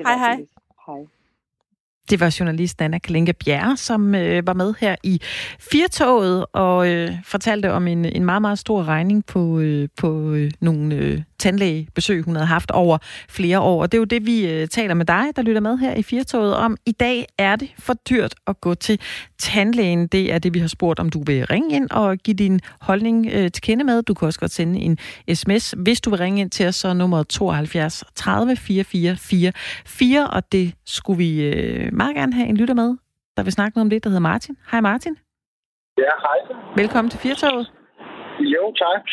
[0.03, 0.37] Hej, hej.
[0.87, 1.05] Hej.
[2.09, 5.21] Det var journalist Anna Kalinka Bjerre, som øh, var med her i
[5.59, 10.51] Firtoget og øh, fortalte om en, en meget, meget stor regning på, øh, på øh,
[10.59, 12.97] nogle, øh, tandlægebesøg, hun havde haft over
[13.29, 13.81] flere år.
[13.81, 16.03] Og det er jo det, vi øh, taler med dig, der lytter med her i
[16.03, 16.77] Firtoget om.
[16.85, 19.01] I dag er det for dyrt at gå til
[19.39, 20.07] tandlægen.
[20.07, 23.27] Det er det, vi har spurgt, om du vil ringe ind og give din holdning
[23.33, 24.03] øh, til kende med.
[24.03, 24.97] Du kan også godt sende en
[25.35, 30.27] sms, hvis du vil ringe ind til os, så er nummeret 72 30 44 44,
[30.27, 32.97] og det skulle vi øh, meget gerne have en lytter med,
[33.37, 34.57] der vil snakke noget om det, der hedder Martin.
[34.71, 35.15] Hej Martin.
[35.97, 36.57] Ja, hej.
[36.75, 37.71] Velkommen til Firtoget.
[38.39, 39.03] Jo, tak.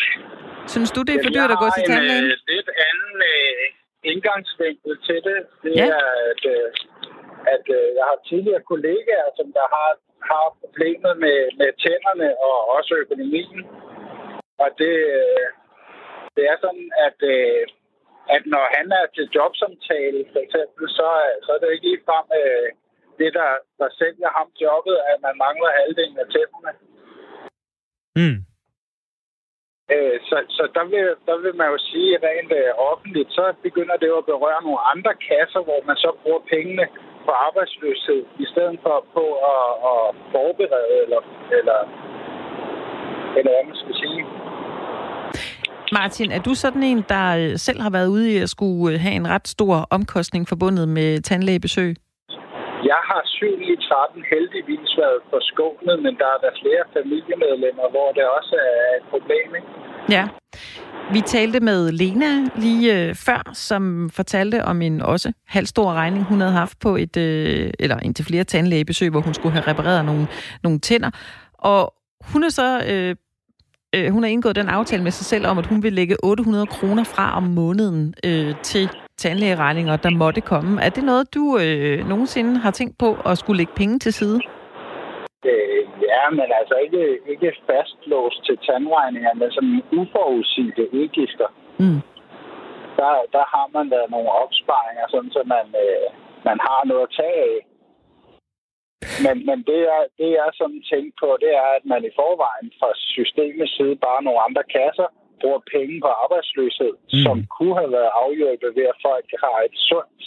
[0.74, 2.24] Synes du, det er for dyrt at gå til tandlægen?
[2.30, 3.64] Jeg har en uh, lidt anden uh,
[4.12, 5.38] indgangsvinkel til det.
[5.64, 5.86] Det Ja.
[6.00, 6.68] er, at, uh,
[7.54, 9.90] at uh, jeg har tidligere kollegaer, som der har,
[10.30, 13.60] har problemer med, med tænderne og også økonomien.
[14.64, 15.46] Og det, uh,
[16.36, 17.62] det er sådan, at, uh,
[18.36, 22.26] at når han er til jobsamtale, for eksempel, så, er- så er det ikke ligefrem
[22.42, 22.68] uh,
[23.20, 23.50] det, der,
[23.80, 26.72] der sælger ham jobbet, at man mangler halvdelen af tænderne.
[28.20, 28.38] Mm.
[29.94, 33.96] Øh, så, så der, vil, der vil man jo sige rent øh, offentligt, så begynder
[34.00, 36.86] det jo at berøre nogle andre kasser, hvor man så bruger pengene
[37.26, 39.24] på arbejdsløshed, i stedet for på
[39.54, 41.20] at, at forberede, eller,
[41.58, 41.78] eller,
[43.38, 44.22] eller hvad man skal sige.
[45.92, 49.00] Martin, er du sådan en, der øh, selv har været ude i at skulle øh,
[49.00, 51.94] have en ret stor omkostning forbundet med tandlægebesøg?
[52.84, 58.08] Jeg har 7 i 13 heldigvis været forskånet, men der er der flere familiemedlemmer, hvor
[58.16, 59.48] det også er et problem.
[59.58, 59.68] Ikke?
[60.16, 60.24] Ja.
[61.12, 66.40] Vi talte med Lena lige øh, før, som fortalte om en også halvstor regning, hun
[66.40, 70.26] havde haft på et, øh, eller indtil flere tandlægebesøg, hvor hun skulle have repareret nogle,
[70.62, 71.10] nogle tænder.
[71.58, 71.94] Og
[72.32, 73.16] hun er så øh,
[73.94, 76.66] øh, hun har indgået den aftale med sig selv om, at hun vil lægge 800
[76.66, 78.90] kroner fra om måneden øh, til
[79.22, 80.82] tandlægeregninger, der måtte komme.
[80.86, 84.40] Er det noget, du øh, nogensinde har tænkt på at skulle lægge penge til side?
[85.50, 87.02] Øh, ja, men altså ikke,
[87.32, 89.66] ikke fastlåst til tandregninger, men som
[90.00, 91.48] uforudsigte udgifter.
[91.82, 92.00] Mm.
[92.98, 96.06] Der, der har man lavet nogle opsparinger, sådan så man, øh,
[96.48, 97.58] man har noget at tage af.
[99.24, 102.68] Men, men det, er, det er sådan tænkt på, det er, at man i forvejen
[102.78, 105.08] fra systemets side bare nogle andre kasser
[105.40, 107.22] bruger penge på arbejdsløshed, Mm.
[107.26, 110.20] som kunne have været afhjulpet ved, at folk har et sundt,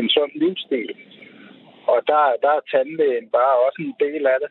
[0.00, 0.90] en sund livsstil.
[1.92, 4.50] Og der, der er tandlægen bare også en del af det.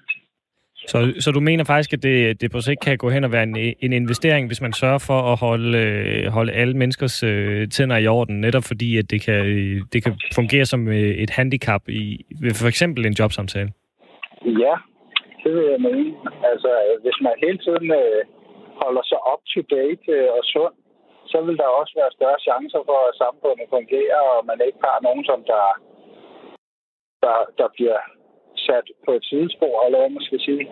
[0.87, 3.43] Så, så du mener faktisk, at det, det på sigt kan gå hen og være
[3.43, 8.07] en, en investering, hvis man sørger for at holde, holde alle menneskers øh, tænder i
[8.07, 9.45] orden, netop fordi, at det kan,
[9.93, 10.93] det kan fungere som øh,
[11.23, 12.25] et handicap i
[12.61, 13.71] for eksempel en jobsamtale?
[14.45, 14.75] Ja,
[15.43, 16.13] det vil jeg mene.
[16.51, 18.21] Altså, hvis man hele tiden øh,
[18.81, 20.75] holder sig up to date øh, og sund,
[21.31, 24.97] så vil der også være større chancer for, at samfundet fungerer, og man ikke har
[25.07, 25.65] nogen, som der,
[27.23, 27.99] der, der bliver
[28.67, 30.65] sat på et sidespor, eller hvad man skal sige.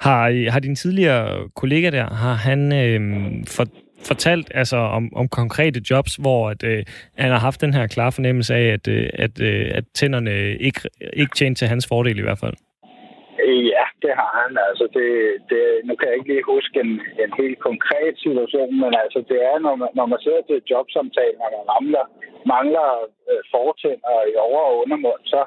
[0.00, 3.00] Har, har din tidligere kollega der, har han øh,
[3.56, 3.64] for,
[4.06, 6.84] fortalt altså om, om konkrete jobs, hvor at, øh,
[7.18, 10.80] han har haft den her klare fornemmelse af, at, øh, at, øh, at tænderne ikke,
[11.12, 12.54] ikke tjente til hans fordel i hvert fald?
[13.74, 14.58] Ja, det har han.
[14.68, 15.08] Altså, det,
[15.50, 16.92] det, nu kan jeg ikke lige huske en,
[17.22, 20.70] en helt konkret situation, men altså, det er, når man, når man sidder til et
[20.70, 22.04] jobsamtale, når man mangler,
[22.54, 22.88] mangler
[23.30, 25.40] øh, fortænder i over- og undermund, så,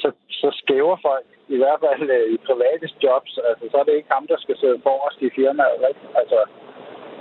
[0.00, 0.08] så,
[0.40, 4.14] så skæver folk, i hvert fald øh, i private jobs, altså, så er det ikke
[4.16, 5.80] ham, der skal sidde forrest i firmaet.
[5.90, 6.02] Ikke?
[6.20, 6.40] Altså,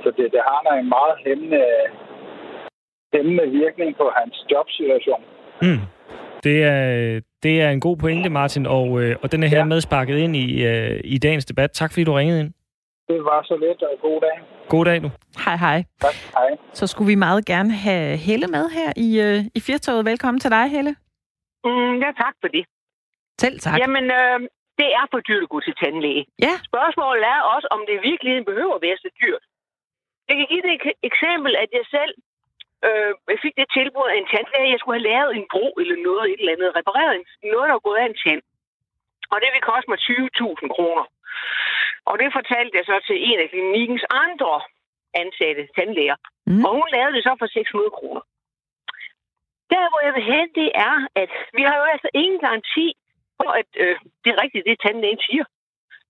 [0.04, 1.66] så det, det har en meget hæmmende,
[3.14, 5.24] hæmmende virkning på hans jobsituation.
[5.62, 5.82] Mm.
[6.44, 9.66] Det er, det er en god pointe, Martin, og, øh, og den er her Ja.
[9.74, 11.72] medsparket ind i, øh, i dagens debat.
[11.72, 12.52] Tak fordi du ringede ind.
[13.12, 14.38] Det var så lidt, og god dag.
[14.74, 15.10] God dag, du.
[15.46, 15.80] Hej, hej.
[16.06, 16.16] Tak.
[16.38, 16.50] Hej.
[16.74, 20.06] Så skulle vi meget gerne have Helle med her i, øh, i Firtoget.
[20.12, 20.92] Velkommen til dig, Helle.
[21.68, 22.64] Mm, ja, tak for det.
[23.44, 23.78] Selv tak.
[23.82, 24.40] Jamen, øh,
[24.80, 26.24] det er for dyrt at gå til tandlæge.
[26.48, 26.54] Ja.
[26.72, 29.44] Spørgsmålet er også, om det virkelig behøver at være så dyrt.
[30.30, 32.14] Jeg kan give dig et eksempel, at jeg selv
[32.88, 35.68] øh, jeg fik det tilbud af en tandlæge, at jeg skulle have lavet en bro
[35.82, 38.42] eller noget, et eller andet, repareret en, noget, der var gået af en tand.
[39.32, 41.06] Og det ville koste mig 20.000 kroner.
[42.10, 44.54] Og det fortalte jeg så til en af klinikkens andre
[45.22, 46.18] ansatte tandlæger.
[46.48, 46.66] Mm.
[46.66, 48.24] Og hun lavede det så for 600 kroner.
[49.74, 52.88] Der, hvor jeg vil hen, det er, at vi har jo altså ingen garanti
[53.38, 55.46] for, at øh, det er rigtigt, det tandlægen siger.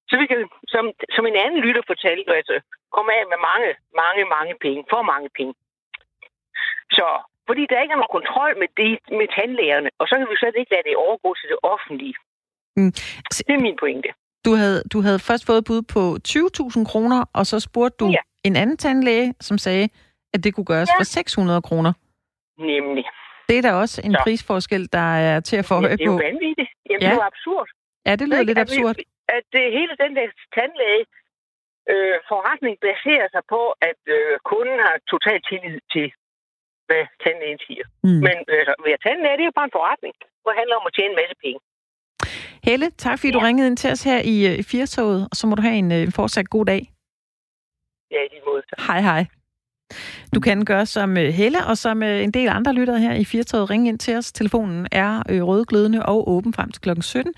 [0.09, 0.39] Så vi kan,
[0.73, 0.83] som,
[1.15, 2.55] som en anden lytter fortalte, altså,
[2.95, 3.69] komme af med mange,
[4.01, 4.81] mange, mange penge.
[4.93, 5.53] For mange penge.
[6.97, 7.07] Så,
[7.47, 10.55] fordi der ikke er nogen kontrol med, det, med tandlægerne, og så kan vi slet
[10.59, 12.15] ikke lade det overgå til det offentlige.
[12.77, 12.91] Mm.
[13.47, 14.09] Det er min pointe.
[14.45, 18.21] Du havde, du havde først fået bud på 20.000 kroner, og så spurgte du Ja.
[18.49, 19.85] en anden tandlæge, som sagde,
[20.33, 20.99] at det kunne gøres Ja.
[20.99, 21.93] for 600 kroner.
[22.57, 23.05] Nemlig.
[23.49, 24.19] Det er da også en Så.
[24.23, 26.21] prisforskel, der er til at få øje det er jo på.
[26.29, 26.69] vanvittigt.
[26.89, 27.07] Jamen, Ja.
[27.07, 27.67] det er jo absurd.
[28.07, 28.95] Ja, det lyder lidt At vi- absurd.
[29.37, 30.25] At det hele den der
[30.57, 31.03] tandlæge
[31.93, 36.07] øh, forretning baserer sig på, at øh, kunden har total tillid til,
[36.89, 37.85] hvad tandlægen siger.
[38.05, 38.19] Mm.
[38.25, 40.85] Men altså, ved at tandlæge, det er jo bare en forretning, hvor det handler om
[40.89, 41.59] at tjene en masse penge.
[42.69, 45.43] Helle, tak fordi du ringede ind til os her i, øh, i Firtoget, og så
[45.47, 46.81] må du have en, øh, en fortsat god dag.
[48.13, 48.61] Ja, i lige måde.
[48.87, 49.25] Hej hej.
[50.35, 53.69] Du kan gøre som øh, Helle og som en del andre lyttere her i Firtoget.
[53.69, 54.31] Ring ind til os.
[54.31, 57.33] Telefonen er rødglødende og åben frem til klokken 17.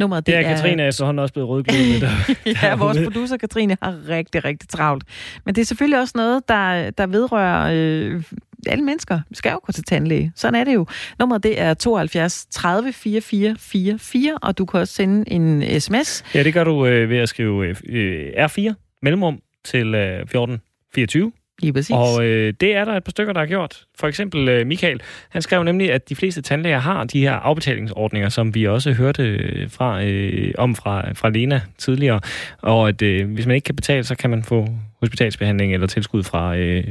[0.00, 2.00] Nummeret, Det er Katrine efterhånden også blevet rødglødende.
[2.00, 2.10] Der,
[2.68, 5.04] ja, vores producer Katrine har rigtig, rigtig travlt.
[5.44, 8.22] Men det er selvfølgelig også noget, der, der vedrører øh,
[8.66, 9.20] alle mennesker.
[9.32, 10.32] Skal jo gå til tandlæge.
[10.36, 10.86] Sådan er det jo.
[11.18, 16.24] Nummeret det er 72 30 44 44, og du kan også sende en sms.
[16.34, 21.32] Ja, det gør du øh, ved at skrive øh, R4 mellemrum til øh, 1424.
[21.60, 21.96] Lige præcis.
[21.96, 23.84] Og øh, det er der et par stykker, der har gjort.
[23.98, 28.28] For eksempel øh, Michael, han skrev nemlig, at de fleste tandlæger har de her afbetalingsordninger,
[28.28, 32.20] som vi også hørte øh, fra, øh, om fra, fra Lena tidligere.
[32.62, 34.68] Og at øh, hvis man ikke kan betale, så kan man få
[35.00, 36.84] hospitalsbehandling eller tilskud fra øh,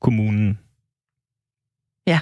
[0.00, 0.58] kommunen.
[2.06, 2.20] Ja.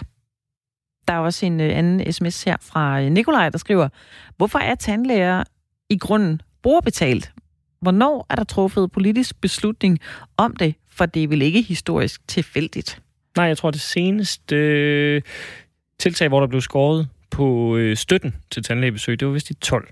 [1.08, 3.88] Der er også en øh, anden sms her fra øh, Nikolaj, der skriver,
[4.36, 5.44] hvorfor er tandlæger
[5.90, 7.32] i grunden brugerbetalt?
[7.80, 9.98] Hvornår er der truffet politisk beslutning
[10.36, 10.74] om det?
[10.90, 13.02] For det er vel ikke historisk tilfældigt?
[13.36, 15.22] Nej, jeg tror, det seneste øh,
[15.98, 19.88] tiltag, hvor der blev skåret på øh, støtten til tandlægebesøg, det var vist i 12.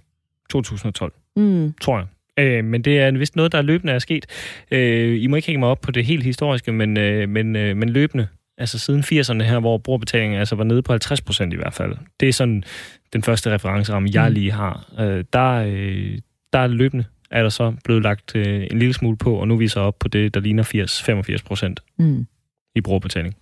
[0.50, 1.74] 2012, Mm.
[1.80, 2.06] tror jeg.
[2.44, 4.26] Øh, men det er vist noget, der løbende er sket.
[4.70, 7.76] Øh, I må ikke hænge mig op på det helt historiske, men, øh, men, øh,
[7.76, 8.28] men løbende.
[8.60, 11.96] Altså siden 80'erne her, hvor brugerbetalingen altså var nede på 50 procent i hvert fald.
[12.20, 12.64] Det er sådan
[13.12, 14.34] den første referenceramme, jeg Mm.
[14.34, 14.92] lige har.
[14.98, 16.18] Øh, der, øh,
[16.52, 19.56] der er løbende er der så blevet lagt øh, en lille smule på, og nu
[19.56, 22.26] viser op på det, der ligner 80-85 procent Mm.
[22.74, 23.36] i brugerbetaling.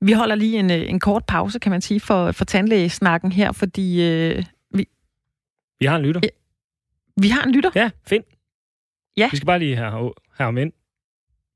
[0.00, 3.52] Vi holder lige en, øh, en kort pause, kan man sige, for, for tandlægesnakken her,
[3.52, 4.88] fordi øh, vi,
[5.80, 6.20] Vi har en lytter.
[6.24, 6.28] Ja.
[7.22, 7.70] vi har en lytter.
[7.74, 8.24] Ja, Finn.
[9.16, 9.28] Ja.
[9.30, 10.72] Vi skal bare lige have, have ham ind.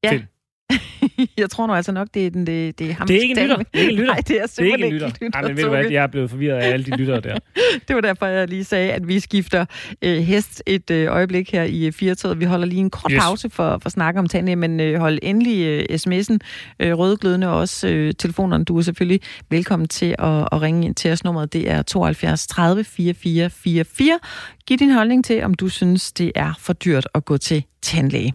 [0.05, 0.11] Ja.
[0.12, 0.24] Finn.
[1.38, 3.32] Jeg tror nu altså nok, det er, den, det, det er ham, Det er ikke
[3.40, 3.56] en lytter.
[3.56, 4.12] Det er ikke en lytter.
[4.14, 5.08] Nej, det er Det er ikke en lytter.
[5.08, 5.28] lytter.
[5.40, 7.38] Nej, men ved du hvad, jeg er blevet forvirret af alle de lyttere der.
[7.88, 9.64] Det var derfor, jeg lige sagde, at vi skifter
[10.02, 12.40] øh, hest et øh, øjeblik her i øh, Firtoget.
[12.40, 13.22] Vi holder lige en kort Yes.
[13.22, 16.36] pause for, for snak om tandlæge, men øh, hold endelig øh, sms'en
[16.80, 18.64] øh, rødglødende og også øh, telefonerne.
[18.64, 21.24] Du er selvfølgelig velkommen til at, at ringe ind til os.
[21.24, 24.18] Nummeret det er 72 30 44 44.
[24.66, 28.34] Giv din holdning til, om du synes, det er for dyrt at gå til tandlæge.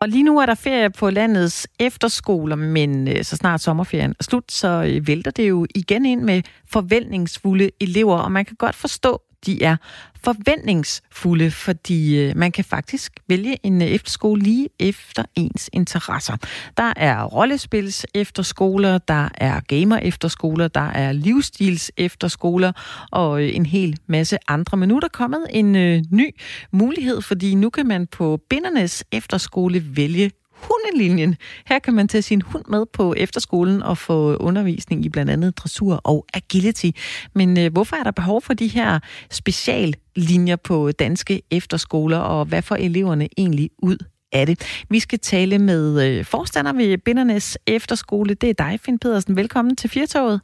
[0.00, 4.24] Og lige nu er der ferie på landets efterskoler, men øh, så snart sommerferien er
[4.24, 8.74] slut, så øh, vælter det jo igen ind med forventningsfulde elever, og man kan godt
[8.74, 9.76] forstå, de er
[10.24, 16.36] forventningsfulde, fordi øh, man kan faktisk vælge en øh, efterskole lige efter ens interesser.
[16.76, 22.72] Der er rollespils efterskoler, der er gamer efterskoler, der er livsstils efterskoler
[23.12, 24.76] og øh, en hel masse andre.
[24.76, 25.72] Men nu er der kommet en
[26.10, 26.34] ny
[26.70, 30.30] mulighed, fordi nu kan man på Bindernes efterskole vælge
[30.62, 31.36] hundelinjen.
[31.66, 35.58] Her kan man tage sin hund med på efterskolen og få undervisning i blandt andet
[35.58, 36.90] dressur og agility.
[37.34, 38.98] Men øh, hvorfor er der behov for de her
[39.30, 43.96] speciallinjer på danske efterskoler, og hvad får eleverne egentlig ud
[44.32, 44.84] af det?
[44.88, 48.34] Vi skal tale med øh, forstander ved Bindernes Efterskole.
[48.34, 49.36] Det er dig, Finn Pedersen.
[49.36, 50.40] Velkommen til Firtoget.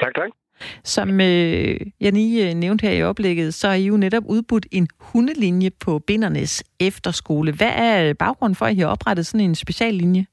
[0.00, 0.30] Tak, tak.
[0.84, 4.66] Som øh, jeg lige øh, nævnte her i oplægget, så er I jo netop udbudt
[4.70, 7.52] en hundelinje på Bindernes Efterskole.
[7.52, 10.26] Hvad er øh, baggrunden for, at I har oprettet sådan en speciallinje?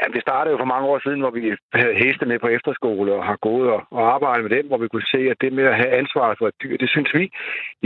[0.00, 1.42] Ja, det startede jo for mange år siden, hvor vi
[1.80, 4.88] havde heste med på efterskole og har gået og, og arbejdet med dem, hvor vi
[4.88, 7.24] kunne se, at det med at have ansvar for et dyr, det synes vi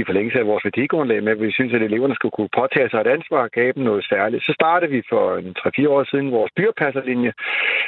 [0.01, 3.01] i forlængelse af vores værdigrundlag med, at vi synes, at eleverne skulle kunne påtage sig
[3.01, 4.45] et ansvar og gabe dem noget særligt.
[4.45, 7.33] Så startede vi for en 3-4 år siden vores dyrpasserlinje,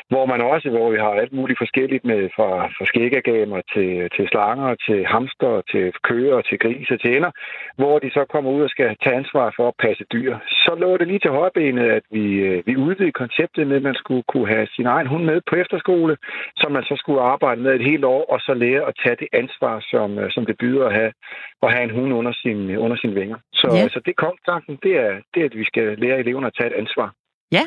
[0.08, 4.28] hvor man også, hvor vi har alt muligt forskelligt med fra, fra skægagamer til, til
[4.32, 7.30] slanger, til hamster, til køer, til grise, til ender,
[7.76, 10.32] hvor de så kommer ud og skal tage ansvar for at passe dyr.
[10.66, 13.94] Så lå det lige til højbenet, at vi, øh, vi udvidede konceptet med, at man
[14.02, 16.16] skulle kunne have sin egen hund med på efterskole,
[16.56, 19.28] som man så skulle arbejde med et helt år, og så lære at tage det
[19.32, 21.12] ansvar, som, øh, som det byder at have,
[21.62, 23.38] at have en hund under sin, under sine vinger.
[23.52, 23.88] Så, Ja.
[23.94, 26.70] så det kom tanken, det er, det er, at vi skal lære eleverne at tage
[26.72, 27.08] et ansvar.
[27.52, 27.64] Ja.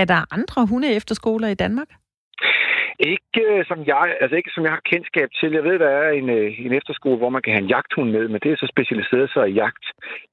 [0.00, 1.90] Er der andre hundeefterskoler i Danmark?
[2.98, 5.50] Ikke øh, som jeg, altså ikke som jeg har kendskab til.
[5.58, 8.24] Jeg ved, der er en, øh, en efterskole, hvor man kan have en jagthund med,
[8.28, 9.84] men det er så specialiseret sig i jagt.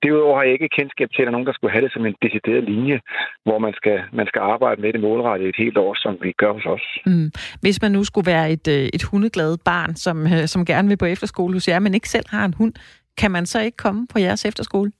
[0.03, 2.05] Derudover har jeg ikke kendskab til, at der er nogen, der skulle have det som
[2.05, 2.99] en decideret linje,
[3.45, 6.51] hvor man skal, man skal arbejde med det målrettet et helt år, som vi gør
[6.53, 6.85] hos os.
[7.05, 7.31] Mm.
[7.61, 10.17] Hvis man nu skulle være et, øh, et hundeglad barn, som,
[10.53, 12.73] som gerne vil på efterskole hos jer, men ikke selv har en hund,
[13.17, 14.91] kan man så ikke komme på jeres efterskole?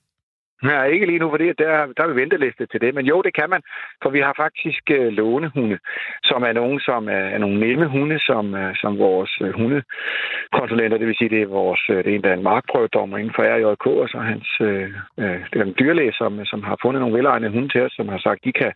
[0.63, 2.95] Nej, ikke lige nu, for det, der, der er vi venteliste til det.
[2.95, 3.61] Men jo, det kan man,
[4.03, 5.79] for vi har faktisk øh, lånehunde,
[6.23, 10.97] som er nogen, som er, er nogle nemme hunde, som, øh, som vores øh, hundekonsulenter,
[10.97, 13.33] det vil sige, det er, vores, øh, det er en, der er en markprøvedommer inden
[13.35, 14.89] for RJK, og så hans øh,
[15.23, 18.07] øh, det er en dyrlæge, som, som har fundet nogle velegnede hunde til os, som
[18.07, 18.71] har sagt, de kan,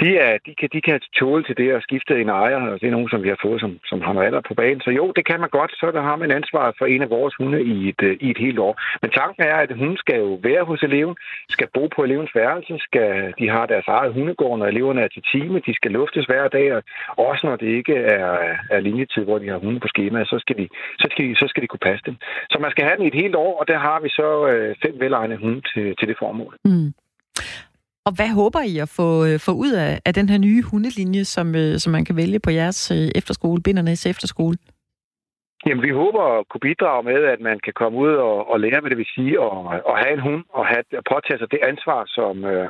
[0.00, 2.86] de, er, de, kan, de kan tåle til det at skifte en ejer, og det
[2.86, 4.80] er nogen, som vi har fået, som, som har noget alder på banen.
[4.80, 7.34] Så jo, det kan man godt, så der har man ansvaret for en af vores
[7.34, 8.74] hunde i et, øh, i et helt år.
[9.02, 11.16] Men tanken er, at hunden skal jo være hos eleven, eleven,
[11.56, 15.22] skal bo på elevens værelse, skal, de har deres eget hundegård, når eleverne er til
[15.32, 16.66] time, de skal luftes hver dag,
[17.18, 18.30] og også når det ikke er,
[18.70, 20.68] er linjetid, hvor de har hunde på skema, så skal, de,
[21.02, 22.16] så, skal de, så skal de kunne passe dem.
[22.52, 24.76] Så man skal have den i et helt år, og der har vi så øh,
[24.84, 26.52] fem velegnede hunde til, til det formål.
[26.64, 26.88] Mm.
[28.06, 31.24] Og hvad håber I at få, øh, få ud af, af den her nye hundelinje,
[31.24, 34.56] som, øh, som man kan vælge på jeres øh, efterskole, Bindernes efterskole?
[35.66, 38.80] Jamen, vi håber at kunne bidrage med, at man kan komme ud og, og lære,
[38.80, 39.52] hvad det vil sige at,
[39.90, 42.68] at have en hund og have, at påtage sig det ansvar, som, øh,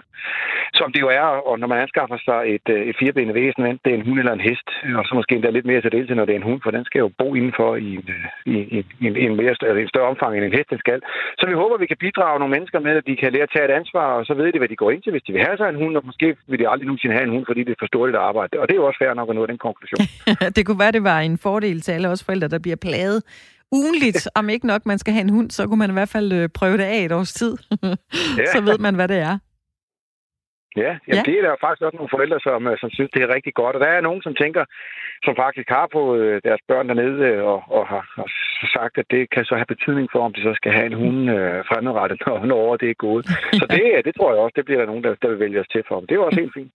[0.79, 3.85] som det jo er, og når man anskaffer sig et, øh, et firebenet væsen, enten
[3.85, 4.69] det er en hund eller en hest,
[4.99, 6.85] og så måske endda lidt mere til deltid, når det er en hund, for den
[6.85, 10.11] skal jo bo indenfor i en, øh, i, i, en, en, mere altså en større
[10.13, 11.01] omfang, end en hest den skal.
[11.41, 13.53] Så vi håber, at vi kan bidrage nogle mennesker med, at de kan lære at
[13.55, 15.47] tage et ansvar, og så ved de, hvad de går ind til, hvis de vil
[15.47, 17.73] have sig en hund, og måske vil de aldrig nogensinde have en hund, fordi det
[17.73, 18.53] er for stort et arbejde.
[18.61, 20.01] Og det er jo også fair nok at nå den konklusion.
[20.57, 23.23] det kunne være, det var en fordel til alle os forældre, der bliver plaget
[23.73, 26.33] ugenligt, om ikke nok man skal have en hund, så kunne man i hvert fald
[26.33, 27.57] øh, prøve det af et års tid.
[28.39, 28.47] ja.
[28.55, 29.39] så ved man, hvad det er.
[30.77, 33.23] Ja, jamen ja, det er der faktisk også nogle forældre, som, øh, som synes, det
[33.23, 33.77] er rigtig godt.
[33.77, 34.65] Og der er nogen, som tænker,
[35.25, 38.29] som faktisk har fået øh, deres børn dernede og, og har, har
[38.77, 41.31] sagt, at det kan så have betydning for, om de så skal have en hund
[41.37, 43.25] øh, fremadrettet, når, når det er gået.
[43.61, 45.73] Så det, det tror jeg også, det bliver der nogen, der, der vil vælge os
[45.73, 46.01] til for.
[46.01, 46.73] Det er også helt fint.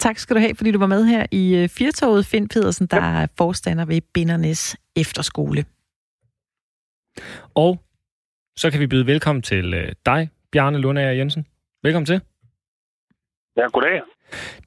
[0.00, 2.26] Tak skal du have, fordi du var med her i Firtoget.
[2.26, 3.22] Finn Pedersen, der ja.
[3.22, 5.64] er forstander ved Bindernes Efterskole.
[7.54, 7.82] Og
[8.56, 11.46] så kan vi byde velkommen til øh, dig, Bjarne Lundager Jensen.
[11.82, 12.20] Velkommen til.
[13.56, 14.02] Ja, goddag.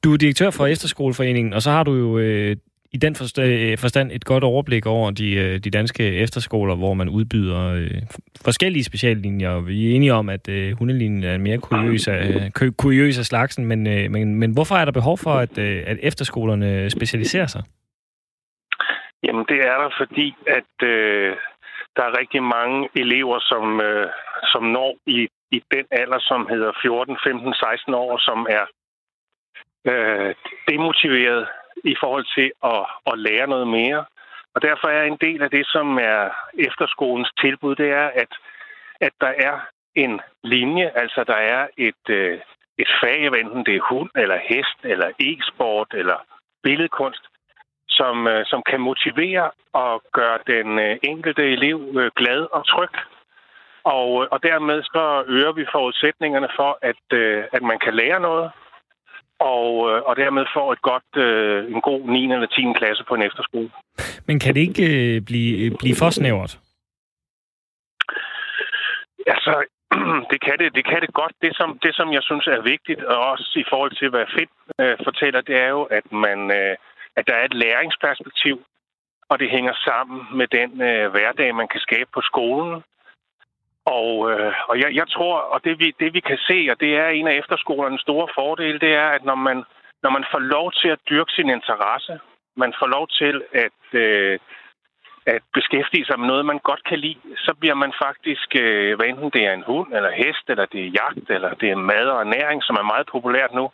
[0.04, 2.56] Du er direktør for Efterskoleforeningen, og så har du jo øh,
[2.94, 7.08] i den øh, forstand et godt overblik over de, øh, de danske efterskoler, hvor man
[7.08, 8.02] udbyder øh,
[8.44, 9.60] forskellige speciallinjer.
[9.60, 13.82] Vi er enige om, at hundelinjen er mere kuriøs af, kuriøs af slagsen, men,
[14.12, 17.62] men, men hvorfor er der behov for, at, at efterskolerne specialiserer sig?
[19.24, 21.36] Jamen, det er der, fordi at øh,
[21.96, 24.06] der er rigtig mange elever, som, øh,
[24.52, 28.64] som når i, i den alder, som hedder 14, 15, 16 år, som er
[29.90, 30.34] øh,
[30.68, 31.46] demotiveret
[31.84, 34.04] i forhold til at, at lære noget mere.
[34.54, 38.32] Og derfor er en del af det, som er efterskolens tilbud, det er, at,
[39.00, 39.60] at der er
[39.94, 42.40] en linje, altså der er et, øh,
[42.78, 46.18] et fag, enten det er hund, eller hest, eller e-sport, eller
[46.62, 47.24] billedkunst,
[47.88, 52.94] som, øh, som kan motivere og gøre den øh, enkelte elev øh, glad og tryg.
[53.84, 58.20] Og, øh, og dermed så øger vi forudsætningerne for, at, øh, at man kan lære
[58.20, 58.50] noget,
[59.52, 59.68] og,
[60.08, 61.10] og dermed få et godt,
[61.74, 62.32] en god 9.
[62.32, 62.62] eller 10.
[62.78, 63.70] klasse på en efterskole.
[64.26, 66.58] Men kan det ikke blive, blive for snævert?
[69.26, 69.54] Altså,
[70.30, 71.32] det kan det, det kan det godt.
[71.42, 74.50] Det som, det, som jeg synes er vigtigt, og også i forhold til, hvad Fedt
[74.80, 76.76] øh, fortæller, det er jo, at man, øh,
[77.16, 78.56] at der er et læringsperspektiv,
[79.30, 82.82] og det hænger sammen med den øh, hverdag, man kan skabe på skolen.
[83.86, 86.96] Og, øh, og jeg, jeg tror, og det vi, det vi kan se, og det
[86.96, 89.64] er en af efterskolernes store fordele, det er, at når man,
[90.02, 92.20] når man får lov til at dyrke sin interesse,
[92.56, 94.38] man får lov til at, øh,
[95.26, 99.06] at beskæftige sig med noget, man godt kan lide, så bliver man faktisk, øh, hvad
[99.06, 102.06] enten det er en hund, eller hest, eller det er jagt, eller det er mad
[102.14, 103.70] og ernæring, som er meget populært nu,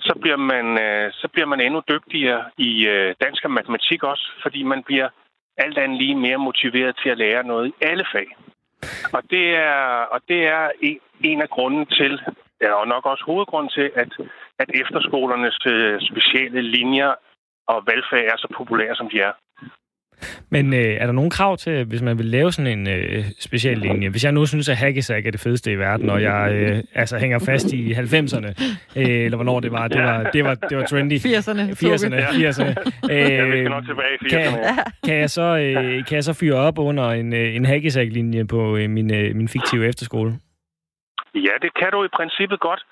[0.00, 4.32] så bliver man, øh, så bliver man endnu dygtigere i øh, dansk og matematik også,
[4.42, 5.08] fordi man bliver
[5.56, 8.28] alt andet lige mere motiveret til at lære noget i alle fag.
[9.12, 9.82] Og det er,
[10.14, 12.20] og det er en, en af grunden til,
[12.60, 14.12] ja, og nok også hovedgrunden til, at,
[14.58, 17.14] at efterskolernes øh, specielle linjer
[17.66, 19.32] og valgfag er så populære, som de er.
[20.50, 23.78] Men øh, er der nogen krav til, hvis man vil lave sådan en øh, speciel
[23.78, 24.08] linje?
[24.08, 27.18] Hvis jeg nu synes, at hackesack er det fedeste i verden, og jeg øh, altså
[27.18, 28.50] hænger fast i 90'erne,
[28.96, 31.12] øh, eller hvornår det var, det var, det var, det var trendy.
[31.12, 31.62] 80'erne.
[31.82, 32.72] 80'erne, 80'erne.
[33.12, 34.30] Øh, skal nok tilbage i 80'erne.
[34.30, 38.46] Kan, kan, jeg så, øh, kan jeg så fyre op under en, øh, en hackesack-linje
[38.46, 40.30] på øh, min, øh, min fiktive efterskole?
[41.34, 42.82] Ja, det kan du i princippet godt,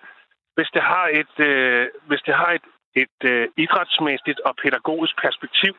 [0.56, 2.66] hvis det har et, øh, hvis det har et,
[3.02, 5.72] et øh, idrætsmæssigt og pædagogisk perspektiv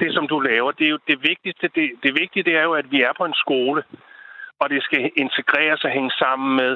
[0.00, 0.70] det, som du laver.
[0.72, 1.68] Det er jo det vigtigste.
[1.76, 3.82] Det, det vigtige det er jo, at vi er på en skole,
[4.60, 6.72] og det skal integreres og hænge sammen med,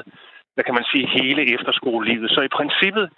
[0.53, 2.31] hvad kan man sige, hele efterskolelivet.
[2.31, 3.09] Så i princippet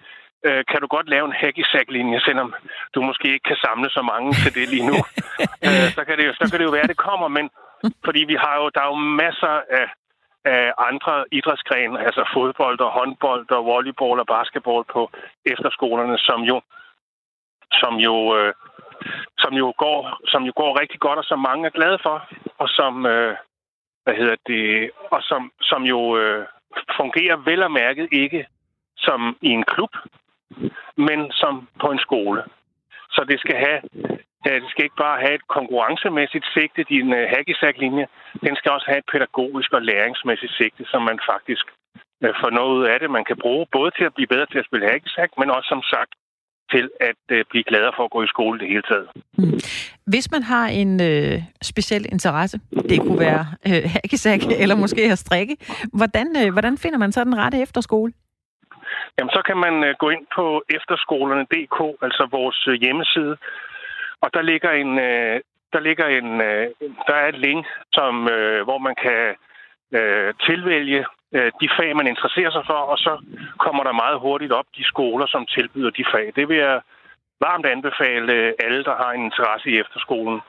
[0.47, 2.53] øh, kan du godt lave en hacky linje selvom
[2.95, 4.97] du måske ikke kan samle så mange til det lige nu.
[5.65, 7.49] øh, så, kan det jo, så kan det jo være, at det kommer, men
[8.05, 9.87] fordi vi har jo, der er jo masser af
[10.45, 15.11] af andre idrætsgrene, altså fodbold og håndbold og volleyball og basketball på
[15.45, 16.61] efterskolerne, som jo,
[17.71, 18.53] som jo, øh,
[19.38, 22.28] som jo, går, som jo går rigtig godt, og som mange er glade for,
[22.58, 23.36] og som, øh,
[24.04, 26.45] hvad hedder det, og som, som jo øh,
[26.97, 28.47] fungerer vel og mærket ikke
[28.97, 29.93] som i en klub,
[30.97, 32.43] men som på en skole.
[33.12, 33.80] Så det skal have
[34.45, 38.08] Ja, det skal ikke bare have et konkurrencemæssigt sigte, din øh, uh, hackisack-linje.
[38.45, 41.66] Den skal også have et pædagogisk og læringsmæssigt sigte, som man faktisk
[42.26, 44.60] uh, får noget ud af det, man kan bruge, både til at blive bedre til
[44.60, 46.12] at spille hackisack, men også som sagt
[46.72, 49.07] til at uh, blive gladere for at gå i skole det hele taget.
[49.38, 49.59] Mm.
[50.07, 52.59] Hvis man har en øh, speciel interesse,
[52.89, 54.15] det kunne være øh, hacky
[54.63, 55.57] eller måske at strikke,
[55.93, 58.13] hvordan, øh, hvordan finder man så den rette efterskole?
[59.17, 63.38] Jamen, så kan man øh, gå ind på efterskolerne.dk, altså vores øh, hjemmeside,
[64.22, 65.41] og der ligger en, øh,
[65.74, 66.67] der ligger en, øh,
[67.07, 69.24] der er et link, som, øh, hvor man kan
[69.99, 71.18] øh, tilvælge øh,
[71.61, 73.11] de fag, man interesserer sig for, og så
[73.63, 76.32] kommer der meget hurtigt op de skoler, som tilbyder de fag.
[76.36, 76.80] Det vil jeg
[77.47, 78.34] varmt anbefale
[78.65, 80.39] alle, der har en interesse i efterskolen,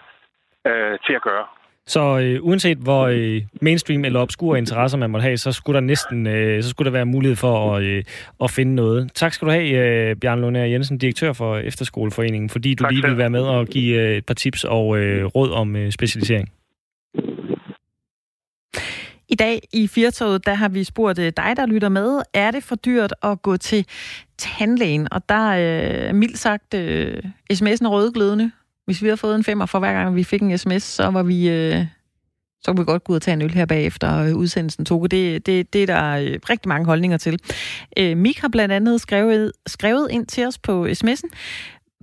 [0.66, 1.46] øh, til at gøre.
[1.86, 5.80] Så øh, uanset hvor øh, mainstream eller obskure interesser man måtte have, så skulle der
[5.80, 8.04] næsten øh, så skulle der være mulighed for at, øh,
[8.44, 9.12] at finde noget.
[9.14, 13.06] Tak skal du have, øh, Bjørn Lunær Jensen, direktør for Efterskoleforeningen, fordi du tak lige
[13.06, 16.48] vil være med og give øh, et par tips og øh, råd om øh, specialisering.
[19.30, 22.62] I dag i Firtoget, der har vi spurgt øh, dig, der lytter med, er det
[22.62, 23.86] for dyrt at gå til
[24.38, 25.12] tandlægen?
[25.12, 27.22] Og der er øh, mildt sagt øh,
[27.52, 28.50] sms'en rødglødende.
[28.84, 31.22] Hvis vi har fået en femmer for hver gang, vi fik en sms, så var
[31.22, 31.48] vi...
[31.48, 31.86] Øh,
[32.62, 35.10] så kunne vi godt gå ud og tage en øl her bagefter øh, udsendelsen tog.
[35.10, 37.38] Det, det, det er der øh, rigtig mange holdninger til.
[37.96, 41.28] Øh, Mik har blandt andet skrevet, skrevet ind til os på sms'en.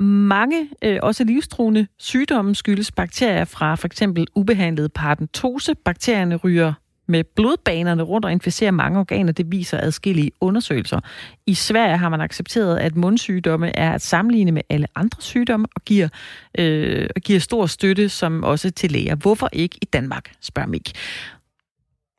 [0.03, 5.75] Mange, øh, også livstruende sygdomme, skyldes bakterier fra for eksempel ubehandlet parodontose.
[5.75, 6.73] Bakterierne ryger
[7.07, 9.31] med blodbanerne rundt og inficerer mange organer.
[9.31, 10.99] Det viser adskillige undersøgelser.
[11.45, 15.81] I Sverige har man accepteret, at mundsygdomme er at sammenligne med alle andre sygdomme og
[15.85, 16.09] giver,
[16.57, 19.15] øh, giver stor støtte, som også til læger.
[19.15, 20.93] Hvorfor ikke i Danmark, spørger Mik.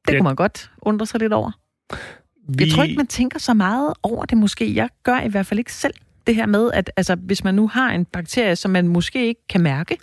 [0.08, 1.50] Det kunne man godt undre sig lidt over.
[2.48, 2.64] Vi...
[2.64, 4.74] Jeg tror ikke, man tænker så meget over det måske.
[4.74, 5.94] Jeg gør i hvert fald ikke selv
[6.26, 9.46] det her med, at altså, hvis man nu har en bakterie, som man måske ikke
[9.48, 9.98] kan mærke,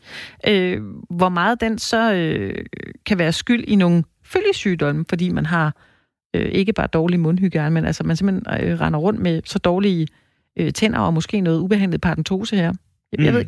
[0.48, 2.66] øh, hvor meget den så øh,
[3.06, 5.76] kan være skyld i nogle følgesygdomme, fordi man har
[6.36, 10.08] øh, ikke bare dårlig mundhygiejne, men altså man simpelthen øh, render rundt med så dårlige
[10.60, 12.74] øh, tænder og måske noget ubehandlet paradentose her.
[13.12, 13.26] Jeg, mm.
[13.26, 13.46] jeg ved.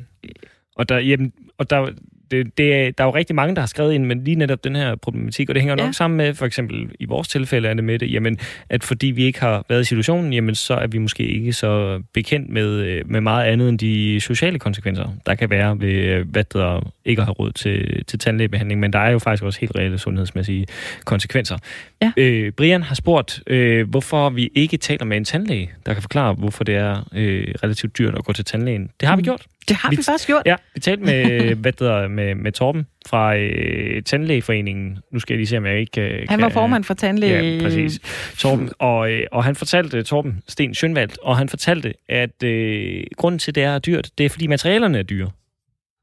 [0.77, 1.89] Og der, jamen, og der,
[2.31, 4.63] det, det er, der er jo rigtig mange, der har skrevet ind med lige netop
[4.63, 5.85] den her problematik, og det hænger ja.
[5.85, 8.37] nok sammen med, for eksempel i vores tilfælde er med det, jamen,
[8.69, 12.01] at fordi vi ikke har været i situationen, jamen, så er vi måske ikke så
[12.13, 16.29] bekendt med, øh, med meget andet end de sociale konsekvenser, der kan være ved, øh,
[16.29, 19.75] hvad der ikke har råd til, til tandlægebehandling, men der er jo faktisk også helt
[19.75, 20.65] reelle sundhedsmæssige
[21.05, 21.57] konsekvenser.
[22.01, 22.11] Ja.
[22.17, 26.33] Øh, Brian har spurgt, øh, hvorfor vi ikke taler med en tandlæge, der kan forklare,
[26.33, 28.89] hvorfor det er øh, relativt dyrt at gå til tandlægen.
[28.99, 29.23] Det har vi mm.
[29.23, 29.45] gjort.
[29.67, 30.41] Det har vi, vi faktisk gjort.
[30.45, 34.97] Ja, vi talte med, hvad der, med, med Torben fra øh, Tandlægeforeningen.
[35.11, 37.55] Nu skal jeg lige se, om jeg ikke øh, Han var formand for Tandlæge...
[37.55, 37.99] Ja, præcis.
[38.37, 43.39] Torben, og, øh, og han fortalte, Torben Sten Schønvald, og han fortalte, at øh, grunden
[43.39, 45.29] til, at det er dyrt, det er, fordi materialerne er dyre.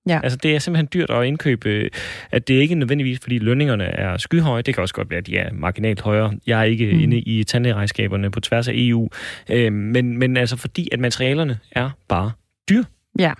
[0.09, 0.21] Ja.
[0.23, 1.91] Altså, det er simpelthen dyrt at indkøbe,
[2.31, 4.63] at det ikke nødvendigvis, fordi lønningerne er skyhøje.
[4.63, 6.33] Det kan også godt være, at de er marginalt højere.
[6.47, 7.01] Jeg er ikke mm.
[7.01, 9.09] inde i tandlægeregnskaberne på tværs af EU.
[9.51, 12.33] Øh, men, men altså, fordi at materialerne er bare
[12.69, 12.85] dyre.
[13.19, 13.33] Ja,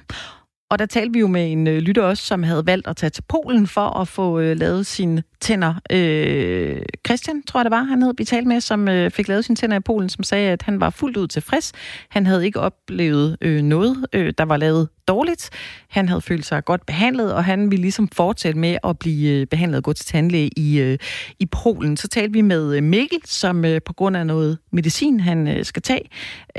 [0.71, 3.11] og der talte vi jo med en øh, lytter også, som havde valgt at tage
[3.11, 5.75] til Polen for at få øh, lavet sine tænder.
[5.93, 9.45] Øh, Christian, tror jeg det var, han hed, vi talte med, som øh, fik lavet
[9.45, 11.73] sine tænder i Polen, som sagde, at han var fuldt ud tilfreds.
[12.09, 15.51] Han havde ikke oplevet øh, noget, øh, der var lavet dårligt.
[15.89, 19.47] Han havde følt sig godt behandlet, og han ville ligesom fortsætte med at blive øh,
[19.47, 20.99] behandlet og gå til tandlæge i, øh,
[21.39, 21.97] i Polen.
[21.97, 25.65] Så talte vi med øh, Mikkel, som øh, på grund af noget medicin, han øh,
[25.65, 26.09] skal tage,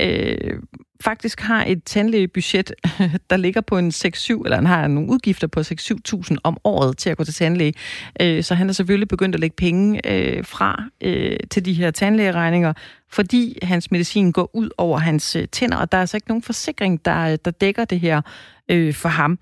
[0.00, 0.60] øh,
[1.00, 2.72] faktisk har et tandlægebudget,
[3.30, 7.10] der ligger på en 6-7, eller han har nogle udgifter på 6-7.000 om året til
[7.10, 7.74] at gå til tandlæge.
[8.20, 11.90] Øh, så han er selvfølgelig begyndt at lægge penge øh, fra øh, til de her
[11.90, 12.72] tandlægeregninger,
[13.12, 16.42] fordi hans medicin går ud over hans øh, tænder, og der er altså ikke nogen
[16.42, 18.20] forsikring, der, øh, der dækker det her
[18.68, 19.38] øh, for ham.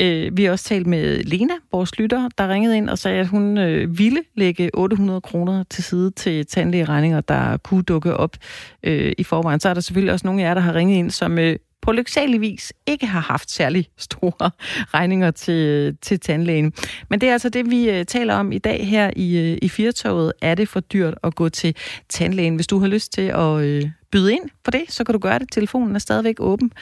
[0.00, 3.28] Øh, vi har også talt med Lena, vores lytter, der ringede ind og sagde, at
[3.28, 8.36] hun øh, ville lægge 800 kroner til side til tandlægeregninger, der kunne dukke op
[8.82, 9.60] øh, i forvejen.
[9.60, 11.56] Så er der selvfølgelig også nogle af jer, der har ringet ind, som øh,
[11.86, 14.50] på lyksaligvis ikke har haft særlig store
[14.94, 16.72] regninger til, til tandlægen.
[17.10, 19.68] Men det er altså det, vi øh, taler om i dag her i, øh, i
[19.68, 20.32] Firtoget.
[20.42, 21.76] Er det for dyrt at gå til
[22.08, 22.54] tandlægen?
[22.54, 25.38] Hvis du har lyst til at øh, byde ind på det, så kan du gøre
[25.38, 25.52] det.
[25.52, 26.72] Telefonen er stadigvæk åben.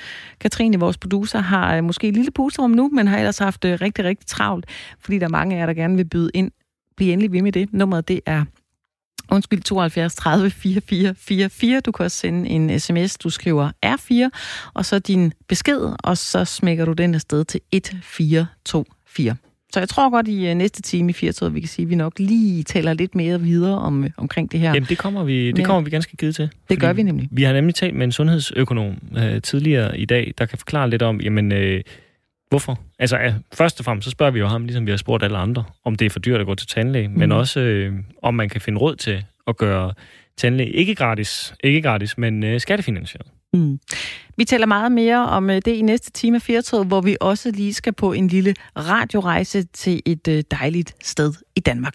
[0.40, 4.26] Katrine, vores producer, har måske et lille pusterum nu, men har ellers haft rigtig, rigtig
[4.26, 4.66] travlt,
[5.00, 6.50] fordi der er mange af jer, der gerne vil byde ind.
[6.96, 7.72] Bliv endelig ved med det.
[7.72, 8.44] Nummeret det er
[9.30, 11.80] Undskyld, 72 30 44 44.
[11.80, 14.38] Du kan også sende en sms, du skriver R4,
[14.74, 19.36] og så din besked, og så smækker du den afsted til 1424.
[19.72, 21.94] Så jeg tror godt i uh, næste time i 80 vi kan sige, at vi
[21.94, 24.68] nok lige taler lidt mere videre om, uh, omkring det her.
[24.68, 26.50] Jamen, det kommer vi, det kommer vi ganske givet til.
[26.70, 27.28] Det gør vi nemlig.
[27.30, 31.02] Vi har nemlig talt med en sundhedsøkonom uh, tidligere i dag, der kan forklare lidt
[31.02, 31.80] om, jamen, uh,
[32.48, 32.80] hvorfor?
[32.98, 35.64] Altså, først og fremmest, så spørger vi jo ham, ligesom vi har spurgt alle andre,
[35.84, 37.18] om det er for dyrt at gå til tandlæge, mm.
[37.18, 39.92] men også uh, om man kan finde råd til at gøre
[40.36, 43.26] tandlæge ikke gratis, ikke gratis, men uh, skattefinansieret.
[43.52, 43.78] Mm.
[44.36, 47.74] Vi taler meget mere om det i næste time af Fjertog, hvor vi også lige
[47.74, 51.94] skal på en lille radiorejse til et dejligt sted i Danmark.